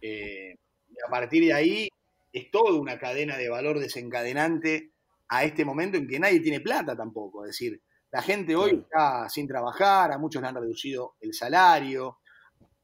[0.00, 0.54] Eh,
[0.88, 1.88] y a partir de ahí
[2.32, 4.92] es toda una cadena de valor desencadenante
[5.28, 7.44] a este momento en que nadie tiene plata tampoco.
[7.44, 7.80] Es decir,
[8.10, 12.18] la gente hoy está sin trabajar, a muchos le han reducido el salario,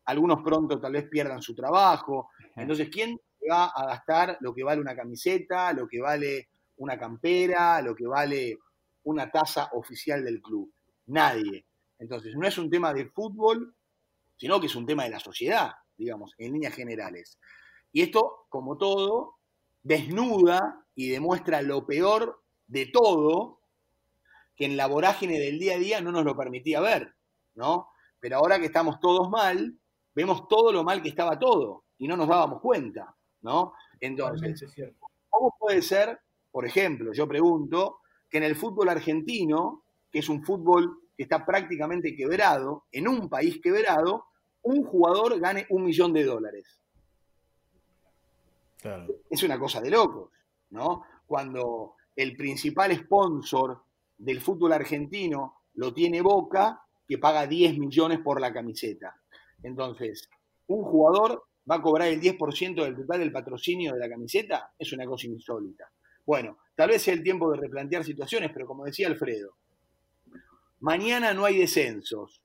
[0.07, 2.31] algunos pronto tal vez pierdan su trabajo.
[2.57, 3.21] Entonces, ¿quién
[3.51, 8.07] va a gastar lo que vale una camiseta, lo que vale una campera, lo que
[8.07, 8.59] vale
[9.03, 10.73] una taza oficial del club?
[11.09, 11.67] Nadie.
[11.99, 13.75] Entonces, no es un tema de fútbol,
[14.37, 17.39] sino que es un tema de la sociedad, digamos, en líneas generales.
[17.93, 19.37] Y esto, como todo,
[19.83, 23.61] desnuda y demuestra lo peor de todo
[24.57, 27.15] que en la vorágine del día a día no nos lo permitía ver,
[27.55, 27.89] ¿no?
[28.19, 29.79] Pero ahora que estamos todos mal,
[30.15, 33.73] vemos todo lo mal que estaba todo y no nos dábamos cuenta, ¿no?
[34.01, 34.65] Entonces.
[35.29, 36.19] ¿Cómo puede ser,
[36.51, 41.47] por ejemplo, yo pregunto, que en el fútbol argentino, que es un fútbol que está
[41.47, 44.27] prácticamente quebrado, en un país quebrado,
[44.63, 46.81] un jugador gane un millón de dólares?
[49.31, 50.31] Es una cosa de locos,
[50.71, 51.05] ¿no?
[51.27, 53.83] Cuando el principal sponsor
[54.17, 59.21] del fútbol argentino lo tiene Boca, que paga 10 millones por la camiseta.
[59.63, 60.29] Entonces,
[60.67, 64.93] un jugador va a cobrar el 10% del total del patrocinio de la camiseta, es
[64.93, 65.91] una cosa insólita.
[66.25, 69.57] Bueno, tal vez sea el tiempo de replantear situaciones, pero como decía Alfredo,
[70.81, 72.43] mañana no hay descensos.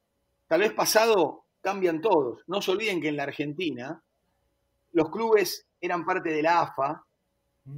[0.47, 2.43] Tal vez pasado cambian todos.
[2.45, 4.03] No se olviden que en la Argentina
[4.91, 7.03] los clubes eran parte de la AFA,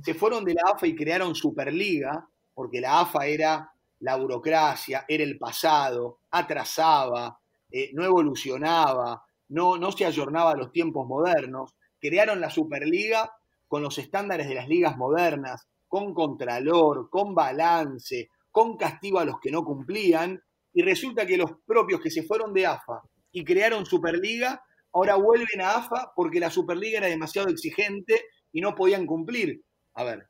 [0.04, 5.24] se fueron de la AFA y crearon Superliga, porque la AFA era la burocracia, era
[5.24, 7.40] el pasado, atrasaba,
[7.72, 11.76] eh, no evolucionaba, no, no se ayornaba a los tiempos modernos.
[12.02, 13.32] Crearon la Superliga
[13.68, 19.40] con los estándares de las ligas modernas, con contralor, con balance, con castigo a los
[19.40, 20.42] que no cumplían,
[20.74, 23.02] y resulta que los propios que se fueron de AFA
[23.36, 24.64] y crearon Superliga,
[24.94, 29.62] ahora vuelven a AFA porque la Superliga era demasiado exigente y no podían cumplir.
[29.96, 30.26] A ver,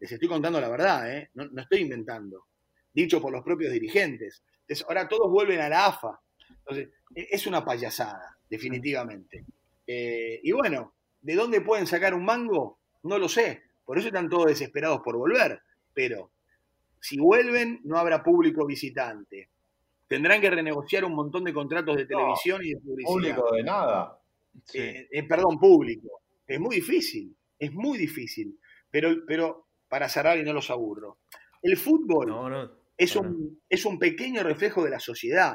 [0.00, 1.30] les estoy contando la verdad, ¿eh?
[1.34, 2.48] no, estoy inventando,
[2.92, 4.42] dicho por los propios dirigentes.
[4.62, 6.20] Entonces, ahora todos vuelven a la AFA.
[6.48, 9.44] Entonces, e- es una payasada, definitivamente.
[9.86, 12.80] Eh, y bueno, ¿de dónde pueden sacar un mango?
[13.04, 13.62] No lo sé.
[13.84, 15.62] Por eso están todos desesperados por volver.
[15.94, 16.32] Pero
[17.00, 19.50] si vuelven, no habrá público visitante.
[20.10, 23.12] Tendrán que renegociar un montón de contratos de televisión y de publicidad.
[23.12, 24.20] Público de nada.
[24.74, 26.22] Eh, eh, perdón, público.
[26.44, 28.58] Es muy difícil, es muy difícil.
[28.90, 31.18] Pero, pero para cerrar y no los aburro.
[31.62, 32.72] El fútbol No, no.
[32.96, 35.54] es, un, es un pequeño reflejo de la sociedad.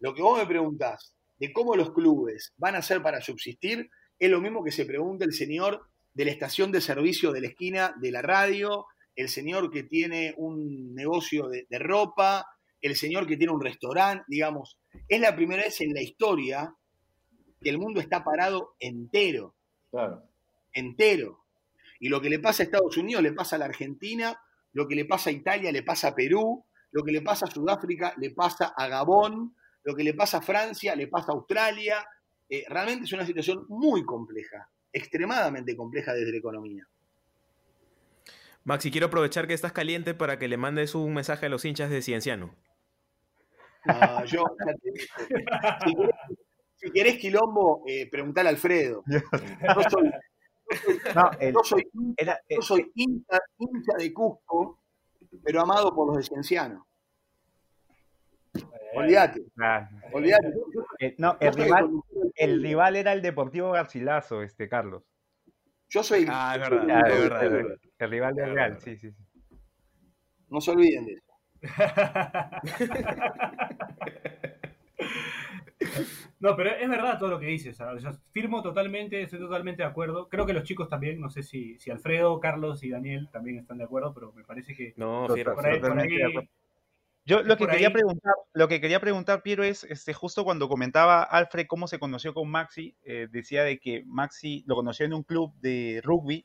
[0.00, 3.88] Lo que vos me preguntás de cómo los clubes van a hacer para subsistir
[4.18, 7.46] es lo mismo que se pregunta el señor de la estación de servicio de la
[7.46, 8.84] esquina de la radio,
[9.16, 12.46] el señor que tiene un negocio de, de ropa,
[12.84, 14.78] el señor que tiene un restaurante, digamos.
[15.08, 16.74] Es la primera vez en la historia
[17.62, 19.54] que el mundo está parado entero,
[19.90, 20.22] Claro.
[20.72, 21.44] entero.
[21.98, 24.38] Y lo que le pasa a Estados Unidos le pasa a la Argentina,
[24.74, 27.50] lo que le pasa a Italia le pasa a Perú, lo que le pasa a
[27.50, 32.06] Sudáfrica le pasa a Gabón, lo que le pasa a Francia le pasa a Australia.
[32.50, 36.86] Eh, realmente es una situación muy compleja, extremadamente compleja desde la economía.
[38.64, 41.90] Maxi, quiero aprovechar que estás caliente para que le mandes un mensaje a los hinchas
[41.90, 42.54] de Cienciano.
[43.86, 45.06] No, yo, ya te dije.
[45.84, 46.14] si, querés,
[46.76, 49.02] si querés quilombo, eh, preguntale a Alfredo.
[49.06, 49.20] Yo
[49.90, 50.10] soy,
[51.14, 54.80] No, el- yo soy, era- yo soy hincha, hincha de Cusco,
[55.42, 56.86] pero amado por los de Cienciano.
[58.96, 59.42] Olvídate,
[60.12, 60.54] olvídate.
[61.00, 61.90] eh, no, el soy rival,
[62.36, 65.02] el rival era el Deportivo Garcilaso, este Carlos.
[65.88, 66.26] Yo soy.
[66.28, 67.76] Ah, es soy verdad, Ah, es verdad.
[67.98, 69.10] El rival del Real, sí, sí.
[70.48, 71.23] No se olviden de eso.
[76.40, 77.78] No, pero es verdad todo lo que dices.
[78.30, 80.28] firmo totalmente, estoy totalmente de acuerdo.
[80.28, 83.78] Creo que los chicos también, no sé si, si Alfredo, Carlos y Daniel también están
[83.78, 86.48] de acuerdo, pero me parece que No, ahí, por ahí-.
[87.26, 90.68] Yo lo que quería ahí- preguntar, lo que quería preguntar, Piero, es este, justo cuando
[90.68, 95.14] comentaba Alfred cómo se conoció con Maxi, eh, decía de que Maxi lo conoció en
[95.14, 96.44] un club de rugby.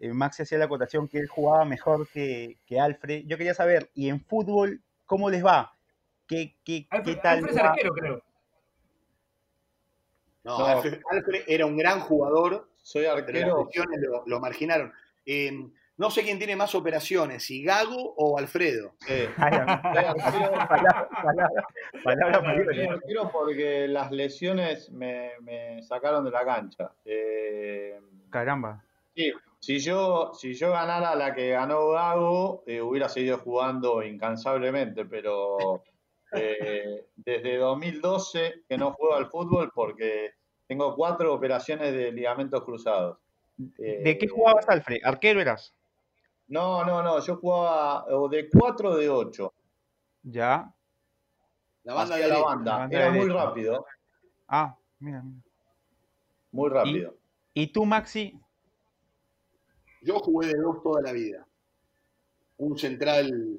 [0.00, 3.24] Eh, Maxi hacía la acotación que él jugaba mejor que, que Alfred.
[3.26, 5.74] Yo quería saber, ¿y en fútbol cómo les va?
[6.26, 7.38] ¿Qué, qué, qué Alfred, tal?
[7.38, 8.22] Alfred es arquero, creo.
[10.44, 10.64] No, No.
[10.66, 13.64] Alfred, Alfred era un gran jugador, Soy pero las arquero.
[13.64, 14.92] lesiones lo, lo marginaron.
[15.26, 15.52] Eh,
[15.98, 18.94] no sé quién tiene más operaciones, si Gago o Alfredo.
[19.08, 21.08] eh, palabra, palabra,
[22.04, 26.92] palabra porque las lesiones me, me sacaron de la cancha.
[27.04, 27.98] Eh,
[28.30, 28.82] Caramba.
[29.14, 35.04] sí, si yo, si yo ganara la que ganó Gago, eh, hubiera seguido jugando incansablemente,
[35.04, 35.82] pero
[36.32, 40.32] eh, desde 2012 que no juego al fútbol porque
[40.66, 43.18] tengo cuatro operaciones de ligamentos cruzados.
[43.56, 44.98] ¿De qué Eh, jugabas, Alfred?
[45.02, 45.74] ¿Arquero eras?
[46.46, 49.52] No, no, no, yo jugaba o de 4 o de 8.
[50.22, 50.72] Ya.
[51.84, 52.72] La banda Hacia de la banda.
[52.72, 53.44] La banda Era muy derecha.
[53.44, 53.86] rápido,
[54.46, 55.42] Ah, mira, mira.
[56.52, 57.14] muy rápido.
[57.54, 58.38] ¿Y tú, Maxi?
[60.02, 61.46] Yo jugué de dos toda la vida.
[62.58, 63.58] Un central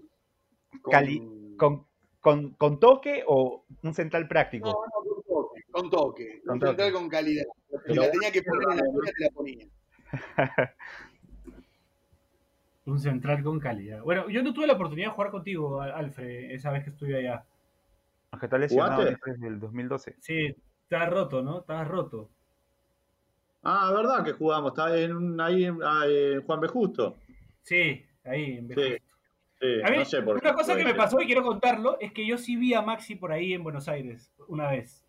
[0.82, 1.86] con, Cali- ¿Con,
[2.20, 4.68] con, con toque o un central práctico?
[4.70, 5.64] No, no, con toque.
[5.72, 6.42] Con toque.
[6.46, 6.70] Con un toque.
[6.70, 7.46] central con calidad.
[7.88, 9.68] Si la tenía que poner en la esquina, te la ponía.
[12.86, 14.02] Un central con calidad.
[14.02, 17.18] Bueno, yo no tuve la oportunidad de jugar contigo, Al- Alfred, esa vez que estuve
[17.18, 17.46] allá.
[18.32, 20.16] Aunque está lesionado desde el 2012.
[20.20, 21.60] Sí, estabas roto, ¿no?
[21.60, 22.30] Estabas roto.
[23.64, 26.04] Ah, verdad que jugamos, está en un- ahí en ah,
[26.46, 26.68] Juan B.
[26.68, 27.18] Justo.
[27.62, 29.00] Sí, ahí en Sí, Venezuela.
[29.60, 30.48] sí, A mí, no sé por qué.
[30.48, 33.16] una cosa que me pasó y quiero contarlo es que yo sí vi a Maxi
[33.16, 35.06] por ahí en Buenos Aires una vez.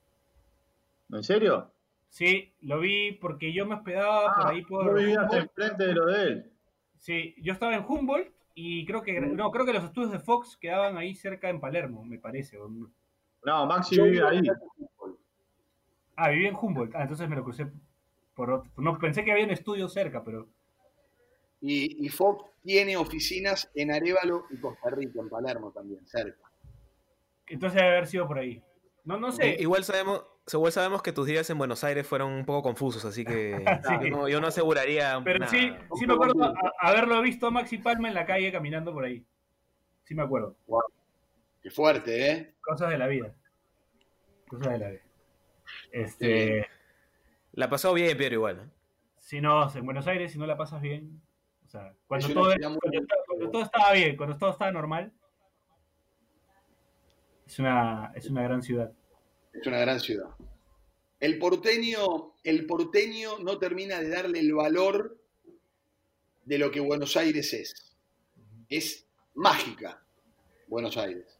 [1.12, 1.70] ¿En serio?
[2.09, 6.07] Sí, lo vi porque yo me hospedaba por Ah, ahí por vivías enfrente de lo
[6.07, 6.53] de él.
[6.98, 10.57] Sí, yo estaba en Humboldt y creo que no, creo que los estudios de Fox
[10.57, 12.59] quedaban ahí cerca en Palermo, me parece.
[13.44, 13.66] no.
[13.66, 14.40] Maxi Yo vive ahí.
[16.16, 16.94] Ah, viví en Humboldt.
[16.96, 17.68] Ah, entonces me lo crucé
[18.41, 18.70] por otro.
[18.78, 20.49] No, pensé que había un estudio cerca, pero
[21.61, 26.51] Y, y Fox tiene oficinas en Arevalo y Costa Rica, en Palermo también, cerca.
[27.47, 28.62] entonces debe haber sido por ahí.
[29.05, 29.57] No, no sé.
[29.61, 33.24] Igual sabemos, igual sabemos que tus días en Buenos Aires fueron un poco confusos, así
[33.24, 33.57] que
[33.88, 34.09] Sí.
[34.11, 35.20] yo, no, yo no aseguraría.
[35.24, 35.51] Pero nada.
[35.51, 39.05] sí, sí me acuerdo a- haberlo visto a Maxi Palma en la calle caminando por
[39.05, 39.22] ahí.
[40.05, 40.57] Sí me acuerdo.
[41.62, 42.55] Qué fuerte, ¿eh?
[42.62, 43.34] Cosas de la vida.
[44.49, 45.03] Cosas de la vida.
[45.93, 46.66] Este,
[47.53, 48.57] La pasó bien, Piero, igual.
[48.57, 48.80] ¿no?
[49.30, 51.22] si no, en Buenos Aires, si no la pasas bien,
[51.64, 52.78] o sea, cuando, todo, muy
[53.28, 55.12] cuando todo estaba bien, cuando todo estaba normal,
[57.46, 58.92] es una, es una gran ciudad.
[59.53, 60.30] Es una gran ciudad.
[61.20, 65.16] El porteño, el porteño no termina de darle el valor
[66.44, 67.96] de lo que Buenos Aires es.
[68.68, 70.03] Es mágica
[70.66, 71.38] Buenos Aires.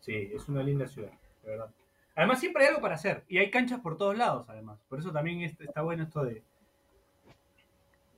[0.00, 1.12] Sí, es una linda ciudad,
[1.44, 1.74] de verdad.
[2.14, 3.24] Además, siempre hay algo para hacer.
[3.28, 4.78] Y hay canchas por todos lados, además.
[4.88, 6.42] Por eso también es- está bueno esto de.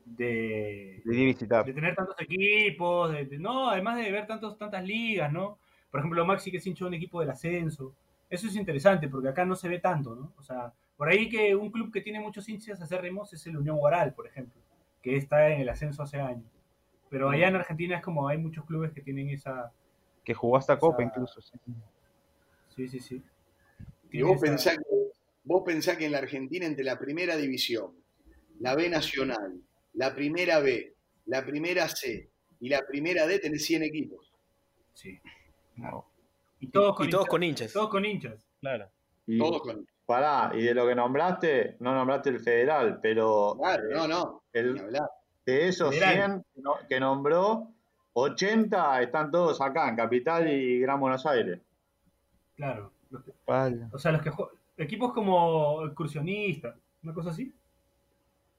[0.04, 1.02] de.
[1.04, 1.64] De visitar.
[1.64, 3.12] de tener tantos equipos.
[3.12, 5.58] de- de- no, además de ver tantos, tantas ligas, ¿no?
[5.90, 7.94] Por ejemplo, Maxi, que es hincha de un equipo del ascenso.
[8.28, 10.32] Eso es interesante, porque acá no se ve tanto, ¿no?
[10.36, 13.76] O sea, por ahí que un club que tiene muchos hinchas acérrimos es el Unión
[13.76, 14.60] Guaral, por ejemplo,
[15.02, 16.50] que está en el ascenso hace años.
[17.10, 19.72] Pero allá en Argentina es como hay muchos clubes que tienen esa.
[20.24, 21.40] Que jugó hasta Copa incluso.
[21.40, 21.56] sí.
[22.70, 23.22] Sí, sí, sí.
[24.18, 24.84] Y vos pensás que
[25.44, 27.92] vos pensás que en la Argentina, entre la primera división,
[28.60, 29.60] la B Nacional,
[29.94, 30.94] la primera B,
[31.26, 34.32] la primera C y la primera D, tenés 100 equipos.
[34.94, 35.20] Sí.
[36.60, 37.28] Y todos con, Y todos hinchas.
[37.30, 37.72] con hinchas.
[37.72, 38.34] Todos con hinchas.
[38.60, 38.88] Claro.
[39.26, 39.86] Y, Todos con.
[40.06, 44.42] pará, y de lo que nombraste, no nombraste el federal, pero Claro, eh, no, no.
[44.52, 44.74] el-
[45.46, 46.14] de esos Federal.
[46.14, 47.68] 100 que no- que nombró,
[48.14, 51.60] 80 están todos acá, en Capital y Gran Buenos Aires.
[52.56, 52.92] Claro.
[53.14, 53.88] Los que- Pala.
[53.92, 54.30] o sea, los que
[54.76, 57.52] equipos como excursionistas, una cosa así.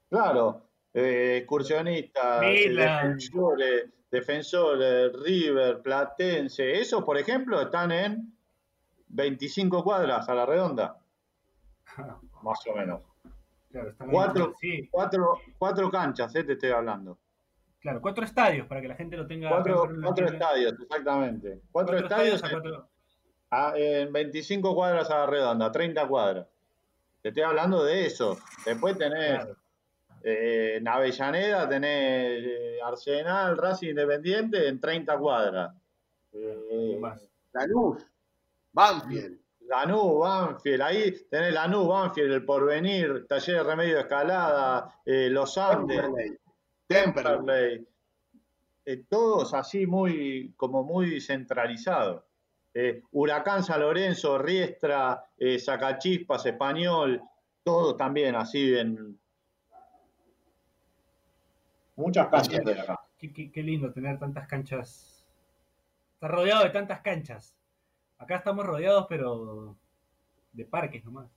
[0.08, 0.62] Claro,
[0.94, 3.14] eh, excursionistas, Midland.
[3.16, 8.32] defensores, defensores, River, Platense, esos por ejemplo están en
[9.08, 10.98] 25 cuadras a la redonda,
[12.42, 13.00] más o menos.
[13.70, 14.54] Claro, están Cuatro.
[14.58, 17.18] Sí, Cuatro, cuatro canchas, eh, te estoy hablando.
[17.80, 19.50] claro, cuatro estadios para que la gente lo tenga.
[19.50, 19.84] Cuatro,
[20.26, 21.60] estadios, exactamente.
[21.70, 22.42] Cuatro, cuatro estadios,
[23.50, 26.46] a en- cuatro- a- en 25 cuadras a la redonda, 30 cuadras.
[27.22, 28.38] Te estoy hablando de eso.
[28.64, 29.56] Después tenés claro.
[30.22, 35.74] eh, en Avellaneda, tenés eh, Arsenal, Racing Independiente en 30 cuadras.
[36.32, 37.20] Eh, ¿Qué más?
[37.52, 38.04] Lanús,
[38.72, 39.38] Banfield.
[39.68, 45.58] Lanús, Banfield, ahí tenés Lanús, Banfield, El Porvenir, Taller de Remedio de Escalada, eh, Los
[45.58, 46.36] Andes, Temperley.
[46.86, 47.34] Temperley.
[47.36, 47.86] Temperley,
[48.84, 52.22] eh, todos así muy, como muy centralizados.
[52.78, 57.22] Eh, Huracán San Lorenzo, Riestra, eh, Sacachispas, Español,
[57.64, 59.18] todo también así en
[61.96, 63.00] muchas canchas de acá.
[63.18, 65.24] Qué, qué- qué lindo tener tantas canchas.
[66.14, 67.54] Estar rodeado de tantas canchas.
[68.18, 69.74] Acá estamos rodeados, pero
[70.52, 71.28] de parques nomás.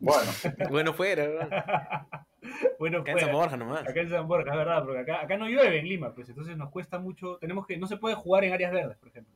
[0.00, 0.32] Bueno,
[0.70, 2.06] Bueno, fuera, ¿verdad?
[2.80, 3.38] bueno, Acá en San fuera.
[3.38, 3.88] Borja nomás.
[3.88, 6.56] Acá en San Borja, es verdad, porque acá, acá no llueve en Lima, pues entonces
[6.56, 7.36] nos cuesta mucho.
[7.38, 9.32] Tenemos que, no se puede jugar en áreas verdes, por ejemplo.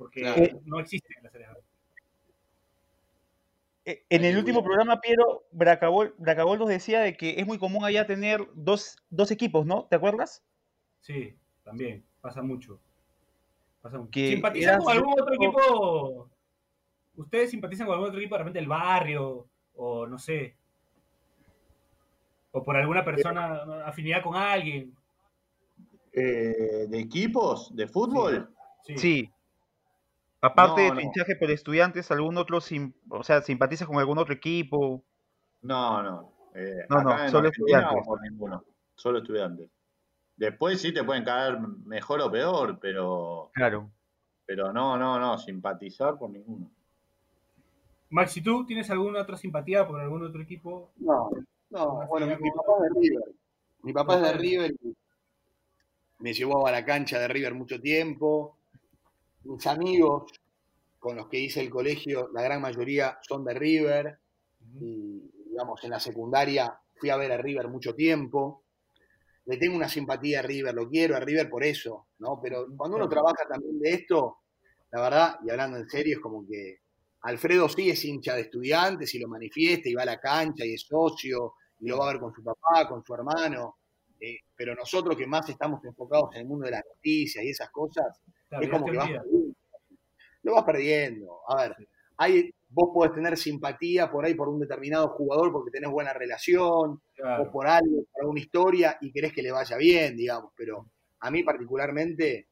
[0.00, 0.60] Porque Claro.
[0.64, 1.64] no existen las áreas verdes.
[3.84, 7.84] Eh, En el último programa, Piero, Bracabol, Bracabol nos decía de que es muy común
[7.84, 9.84] allá tener dos, dos equipos, ¿no?
[9.90, 10.42] ¿Te acuerdas?
[11.00, 11.34] Sí,
[11.64, 12.80] también, pasa mucho.
[13.82, 14.18] Pasa mucho.
[14.18, 16.30] ¿Simpatizan con algún otro equipo?
[17.16, 19.46] ¿Ustedes simpatizan con algún otro equipo de repente del barrio?
[19.74, 20.56] O no sé.
[22.52, 24.96] O por alguna persona, afinidad con alguien.
[26.14, 27.74] eh, ¿de equipos?
[27.76, 28.50] ¿De fútbol?
[28.86, 28.96] Sí.
[28.98, 29.30] Sí.
[30.42, 31.00] Aparte No, de no.
[31.00, 35.04] hinchaje por estudiantes, ¿algún otro, sim- o sea, simpatizas con algún otro equipo?
[35.62, 36.32] No, no.
[36.54, 38.06] eh, No, no, solo estudiantes.
[38.06, 38.64] por ninguno.
[38.94, 39.68] Solo estudiantes.
[40.36, 43.90] Después sí te pueden caer mejor o peor, pero, Claro.
[44.46, 46.70] pero no, no, no, simpatizar por ninguno.
[48.10, 50.90] Maxi, ¿tú tienes alguna otra simpatía por algún otro equipo?
[50.96, 51.30] No,
[51.70, 53.34] no, bueno, mi, mi papá es de River.
[53.82, 54.96] Mi papá es de River y
[56.18, 58.56] me llevó a la cancha de River mucho tiempo.
[59.44, 60.32] Mis amigos
[60.98, 64.18] con los que hice el colegio, la gran mayoría son de River.
[64.80, 68.64] Y, digamos, en la secundaria fui a ver a River mucho tiempo.
[69.46, 72.40] Le tengo una simpatía a River, lo quiero a River por eso, ¿no?
[72.42, 74.38] Pero cuando uno trabaja también de esto,
[74.92, 76.78] la verdad, y hablando en serio, es como que
[77.22, 80.74] Alfredo sí es hincha de estudiantes y lo manifiesta y va a la cancha y
[80.74, 83.76] es socio y lo va a ver con su papá, con su hermano.
[84.20, 87.70] eh, pero nosotros que más estamos enfocados en el mundo de las noticias y esas
[87.70, 88.20] cosas,
[88.50, 89.54] Claro, es como que vas perdiendo.
[90.42, 91.38] Lo vas perdiendo.
[91.48, 91.76] A ver,
[92.18, 97.00] hay, vos podés tener simpatía por ahí por un determinado jugador porque tenés buena relación,
[97.14, 97.44] Claro.
[97.44, 100.52] o por algo, por alguna historia y querés que le vaya bien, digamos.
[100.56, 100.86] Pero
[101.20, 102.48] a mí particularmente,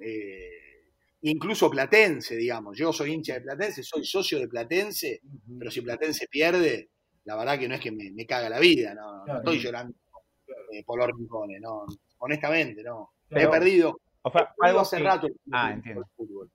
[0.00, 0.84] eh,
[1.22, 2.76] incluso Platense, digamos.
[2.78, 5.20] Yo soy hincha de Platense, soy socio de Platense,
[5.58, 6.90] pero si Platense pierde,
[7.24, 9.38] la verdad que no es que me, me caga la vida, no, no Claro.
[9.40, 9.94] estoy llorando
[10.72, 11.84] eh, por los rincones, no.
[12.18, 13.10] Honestamente, no.
[13.28, 13.48] Claro.
[13.48, 14.00] He perdido.
[14.22, 15.28] O sea, algo hace que- rato.
[15.52, 16.04] Ah, entiendo.
[16.16, 16.50] fútbol.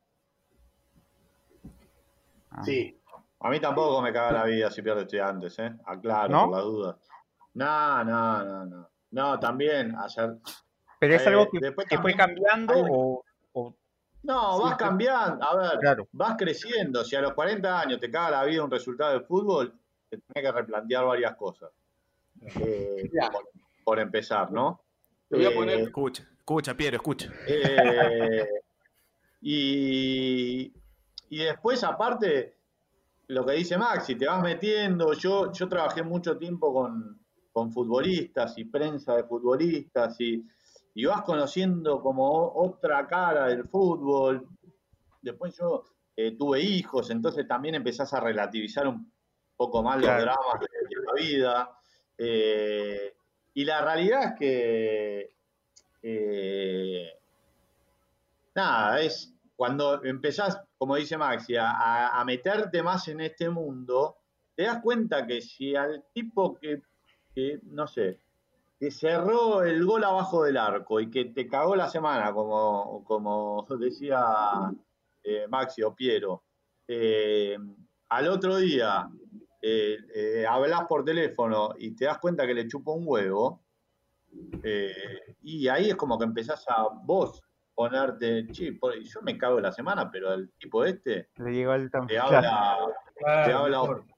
[2.51, 2.63] Ah.
[2.63, 2.97] Sí.
[3.39, 5.73] A mí tampoco me caga la vida si pierde estudiantes, ¿eh?
[5.85, 6.45] Aclaro, ¿No?
[6.45, 6.97] por la duda.
[7.55, 8.89] No, no, no, no.
[9.11, 10.37] No, también hacer.
[10.99, 13.75] Pero es Eh, algo que, después que fue cambiando hay o, o-
[14.23, 15.45] No, Sí, vas cambiando.
[15.45, 16.07] A ver, Claro.
[16.11, 17.03] vas creciendo.
[17.03, 19.71] Si a los 40 años te caga la vida un resultado de fútbol,
[20.09, 21.69] te tienes que replantear varias cosas.
[22.41, 23.09] Eh,
[23.83, 24.81] por empezar, ¿no?
[25.29, 27.31] Te voy a Eh, poner- Escucha, escucha, Piero, escucha.
[27.47, 28.47] Eh,
[29.41, 30.71] y,
[31.29, 32.59] y después, aparte,
[33.27, 35.13] lo que dice Maxi, te vas metiendo.
[35.13, 37.19] Yo, yo trabajé mucho tiempo con,
[37.51, 40.45] con futbolistas y prensa de futbolistas y,
[40.93, 44.47] y vas conociendo como otra cara del fútbol.
[45.23, 45.83] Después yo
[46.15, 49.11] eh, tuve hijos, entonces también empezás a relativizar un
[49.57, 51.71] poco más los dramas de, de la vida.
[52.19, 53.15] Eh,
[53.55, 55.34] y la realidad es que
[56.07, 57.09] eh,
[58.53, 64.17] nada, es cuando empezás, como dice Maxi, a, meterte más en este mundo,
[64.55, 66.81] te das cuenta que si al tipo que,
[67.63, 68.19] no sé,
[68.79, 73.65] que cerró el gol abajo del arco y que te cagó la semana, como, como
[73.79, 74.71] decía
[75.23, 76.43] eh, Maxi o Piero,
[76.87, 77.57] eh,
[78.09, 79.09] al otro día
[79.59, 83.64] eh, hablas por teléfono y te das cuenta que le chupa un huevo,
[84.63, 84.93] eh,
[85.43, 87.41] y ahí es como que empezás a vos
[87.73, 91.91] ponerte, che, por- yo me cago la semana, pero el tipo este Le llegó el
[91.91, 92.77] te habla,
[93.45, 93.53] te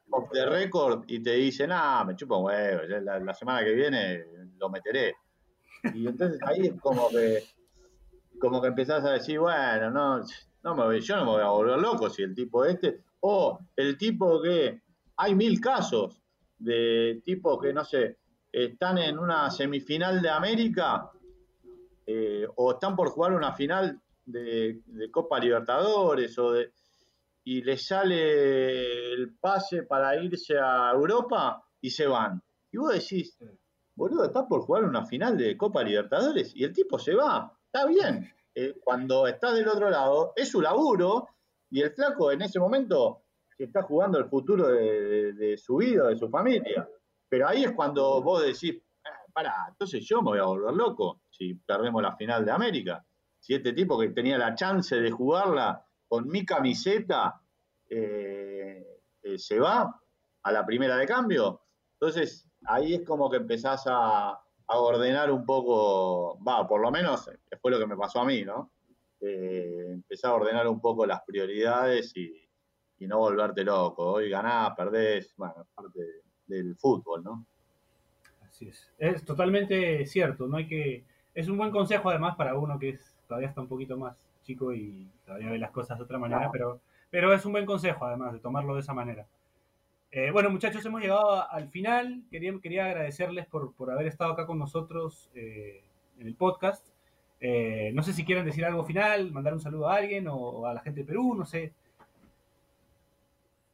[0.10, 3.74] off the record y te dice, nah, me chupa un huevo, la, la semana que
[3.74, 4.24] viene
[4.58, 5.16] lo meteré.
[5.94, 7.44] Y entonces ahí es como que,
[8.40, 10.22] como que empezás a decir, bueno, no,
[10.64, 13.60] no me voy, yo no me voy a volver loco si el tipo este, o
[13.76, 14.82] el tipo que,
[15.18, 16.22] hay mil casos
[16.58, 18.18] de tipos que, no sé,
[18.66, 21.12] están en una semifinal de América
[22.06, 26.72] eh, o están por jugar una final de, de Copa Libertadores o de,
[27.44, 32.42] y les sale el pase para irse a Europa y se van.
[32.72, 33.38] Y vos decís,
[33.96, 37.52] boludo, estás por jugar una final de Copa Libertadores y el tipo se va.
[37.66, 38.32] Está bien.
[38.56, 41.28] Eh, cuando estás del otro lado, es su laburo
[41.70, 43.24] y el flaco en ese momento
[43.56, 46.88] se está jugando el futuro de, de- de su vida, de su familia.
[47.30, 51.22] Pero ahí es cuando vos decís, "Ah, pará, entonces yo me voy a volver loco
[51.30, 53.06] si perdemos la final de América.
[53.40, 57.42] Si este tipo que tenía la chance de jugarla con mi camiseta
[57.90, 60.02] eh, eh, se va
[60.44, 61.62] a la primera de cambio,
[61.94, 67.30] entonces ahí es como que empezás a, ordenar un poco, va, por lo menos
[67.62, 68.74] fue lo que me pasó a mí, ¿no?
[69.22, 72.44] Eh, empezar a ordenar un poco las prioridades y,
[73.00, 74.14] no volverte loco.
[74.14, 76.00] Hoy ganás, perdés, bueno, es parte
[76.48, 77.46] del fútbol, ¿no?
[78.48, 78.90] Así es.
[78.98, 80.48] Es totalmente cierto.
[80.48, 81.04] No hay que.
[81.36, 84.74] Es un buen consejo además para uno que es todavía está un poquito más chico
[84.74, 86.80] y todavía ve las cosas de otra manera, pero,
[87.12, 89.28] pero es un buen consejo además de tomarlo de esa manera.
[90.10, 92.24] Eh, bueno, muchachos, hemos llegado a- al final.
[92.32, 95.84] Quería, quería agradecerles por, por haber estado acá con nosotros eh,
[96.18, 96.88] en el podcast.
[97.42, 100.74] Eh, no sé si quieren decir algo final, mandar un saludo a alguien o a
[100.74, 101.74] la gente de Perú, no sé.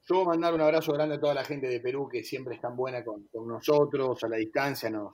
[0.06, 2.76] Yo mandar un abrazo grande a toda la gente de Perú que siempre es tan
[2.76, 5.14] buena con, con nosotros, a la distancia, nos,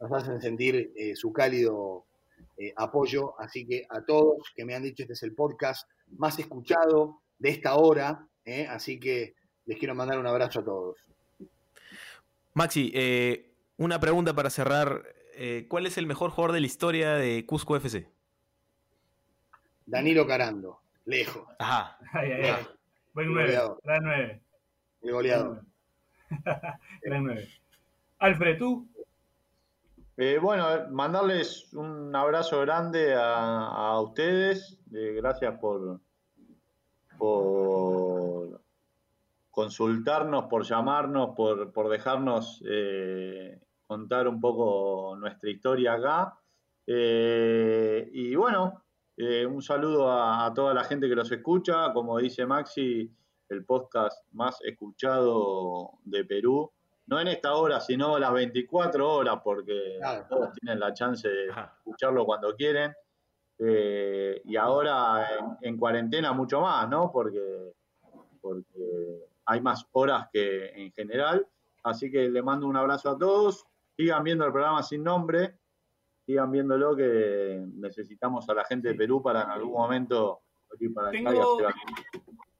[0.00, 2.04] nos hacen sentir eh, su cálido
[2.56, 3.38] eh, apoyo.
[3.38, 7.50] Así que a todos que me han dicho, este es el podcast más escuchado de
[7.50, 8.26] esta hora.
[8.44, 8.66] ¿eh?
[8.68, 9.34] Así que
[9.66, 10.98] les quiero mandar un abrazo a todos.
[12.54, 15.02] Maxi, eh, una pregunta para cerrar.
[15.36, 18.08] Eh, ¿Cuál es el mejor jugador de la historia de Cusco FC?
[19.86, 21.98] Danilo Carando, lejos, Ajá.
[22.12, 22.66] Ay, ay, ay.
[23.14, 23.80] Buen 9, Goleador.
[23.84, 24.42] gran 9.
[25.02, 25.62] el goleador.
[27.02, 27.48] Gran 9.
[28.18, 28.88] Alfred, tú.
[30.16, 34.78] Eh, bueno, mandarles un abrazo grande a, a ustedes.
[34.92, 36.00] eh, gracias por,
[37.18, 38.60] por
[39.50, 46.38] consultarnos, por llamarnos, por, por dejarnos eh, contar un poco nuestra historia acá.
[46.86, 48.83] Eh, y bueno,
[49.16, 51.92] eh, un saludo a, a toda la gente que los escucha.
[51.92, 53.10] Como dice Maxi,
[53.48, 56.70] el podcast más escuchado de Perú.
[57.06, 60.26] No en esta hora, sino las 24 horas, porque Claro.
[60.28, 62.92] todos tienen la chance de escucharlo cuando quieren.
[63.58, 67.12] Eh, y ahora en, en cuarentena mucho más, ¿no?
[67.12, 67.72] Porque,
[68.40, 71.46] porque hay más horas que en general.
[71.82, 73.66] Así que le mando un abrazo a todos.
[73.96, 75.58] Sigan viendo el programa sin nombre.
[76.26, 80.40] Sigan viéndolo que necesitamos a la gente de Perú para en algún momento
[80.80, 81.58] ir para Tengo-.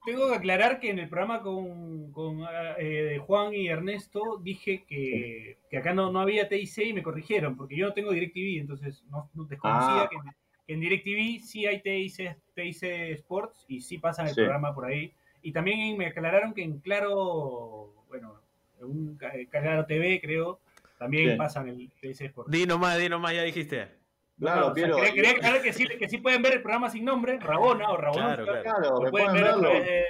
[0.04, 2.44] Tengo que aclarar que en el programa con, con,
[2.78, 7.56] eh, Juan y Ernesto dije que, que acá no, no había TIC y me corrigieron,
[7.56, 10.08] porque yo no tengo DirecTV, entonces no, no desconocía Ah.
[10.10, 10.18] que,
[10.66, 12.82] que en DirecTV sí hay TIC, TIC
[13.14, 14.40] Sports y sí pasan el Sí.
[14.42, 15.10] programa por ahí.
[15.40, 18.40] Y también me aclararon que en Claro, bueno,
[18.80, 20.60] en un ca- Claro TV creo,
[20.98, 21.36] también Sí.
[21.36, 22.50] pasan el TIC Sports.
[22.50, 24.02] Di nomás, di nomás, ya dijiste.
[24.38, 26.62] Claro, No, o sea, Piero, quería, quería aclarar que sí, que sí pueden ver el
[26.62, 28.34] programa sin nombre, Rabona o Rabona.
[28.36, 29.10] Claro, claro.
[29.10, 29.70] Pueden verlo.
[29.72, 30.06] eh,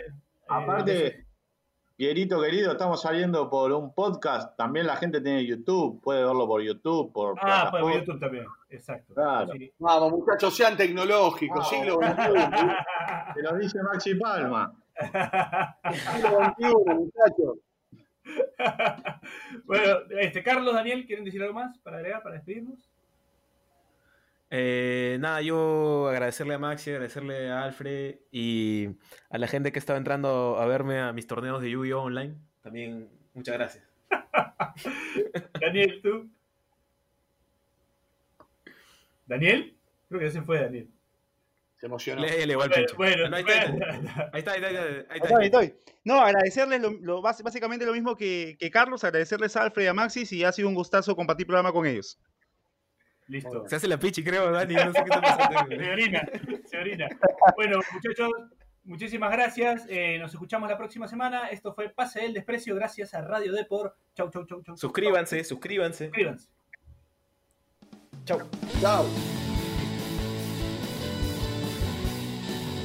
[0.49, 1.26] Aparte,
[1.97, 4.57] Pierito querido, estamos saliendo por un podcast.
[4.57, 7.80] También la gente tiene YouTube, puede verlo por YouTube, por Ah, plataforma.
[7.80, 9.14] por YouTube también, exacto.
[9.14, 9.53] Claro.
[9.53, 9.72] Sí.
[9.78, 13.35] Vamos, muchachos, sean tecnológicos, siglo XXI.
[13.35, 14.72] Te lo dice Maxi Palma.
[15.93, 17.59] siglo XXI, muchachos.
[19.64, 22.88] bueno, este, Carlos, Daniel, ¿quieren decir algo más para agregar, para despedirnos?
[24.50, 28.88] Eh, nada, yo agradecerle a Maxi, agradecerle a Alfred y
[29.28, 32.02] a la gente que estaba entrando a verme a mis torneos de Yu-Gi-Oh!
[32.02, 32.36] online.
[32.62, 33.84] También muchas gracias.
[35.60, 36.30] Daniel, tú.
[39.26, 39.76] ¿Daniel?
[40.08, 40.88] Creo que se fue Daniel.
[41.85, 42.22] Se emocionó.
[42.22, 42.97] Léele igual, Bueno, pinche.
[42.97, 43.85] bueno, No, ahí está, ahí bueno.
[43.93, 44.30] está.
[44.32, 45.26] Ahí está, ahí está, ahí está, ahí Ahí está.
[45.28, 45.74] estoy, ahí estoy.
[46.03, 50.32] No, agradecerles lo, básicamente lo mismo que, que Carlos, agradecerles a Alfred y a Maxis
[50.32, 52.18] y ha sido un gustazo compartir programa con ellos.
[53.26, 53.68] Listo.
[53.68, 54.76] Se hace la pichi, creo, Dani.
[54.76, 55.76] No sé qué está pasando.
[55.76, 56.22] Se orina,
[56.64, 57.09] se orina.
[57.55, 58.30] Bueno, muchachos,
[58.85, 59.85] muchísimas gracias.
[59.91, 61.49] Eh, nos escuchamos la próxima semana.
[61.49, 63.95] Esto fue Pase del Desprecio, gracias a Radio Depor.
[64.14, 64.74] Chau, chau, chau, chau.
[64.78, 66.07] Suscríbanse, suscríbanse.
[66.07, 66.49] Suscríbanse.
[68.24, 68.41] Chau.
[68.80, 69.43] Chao.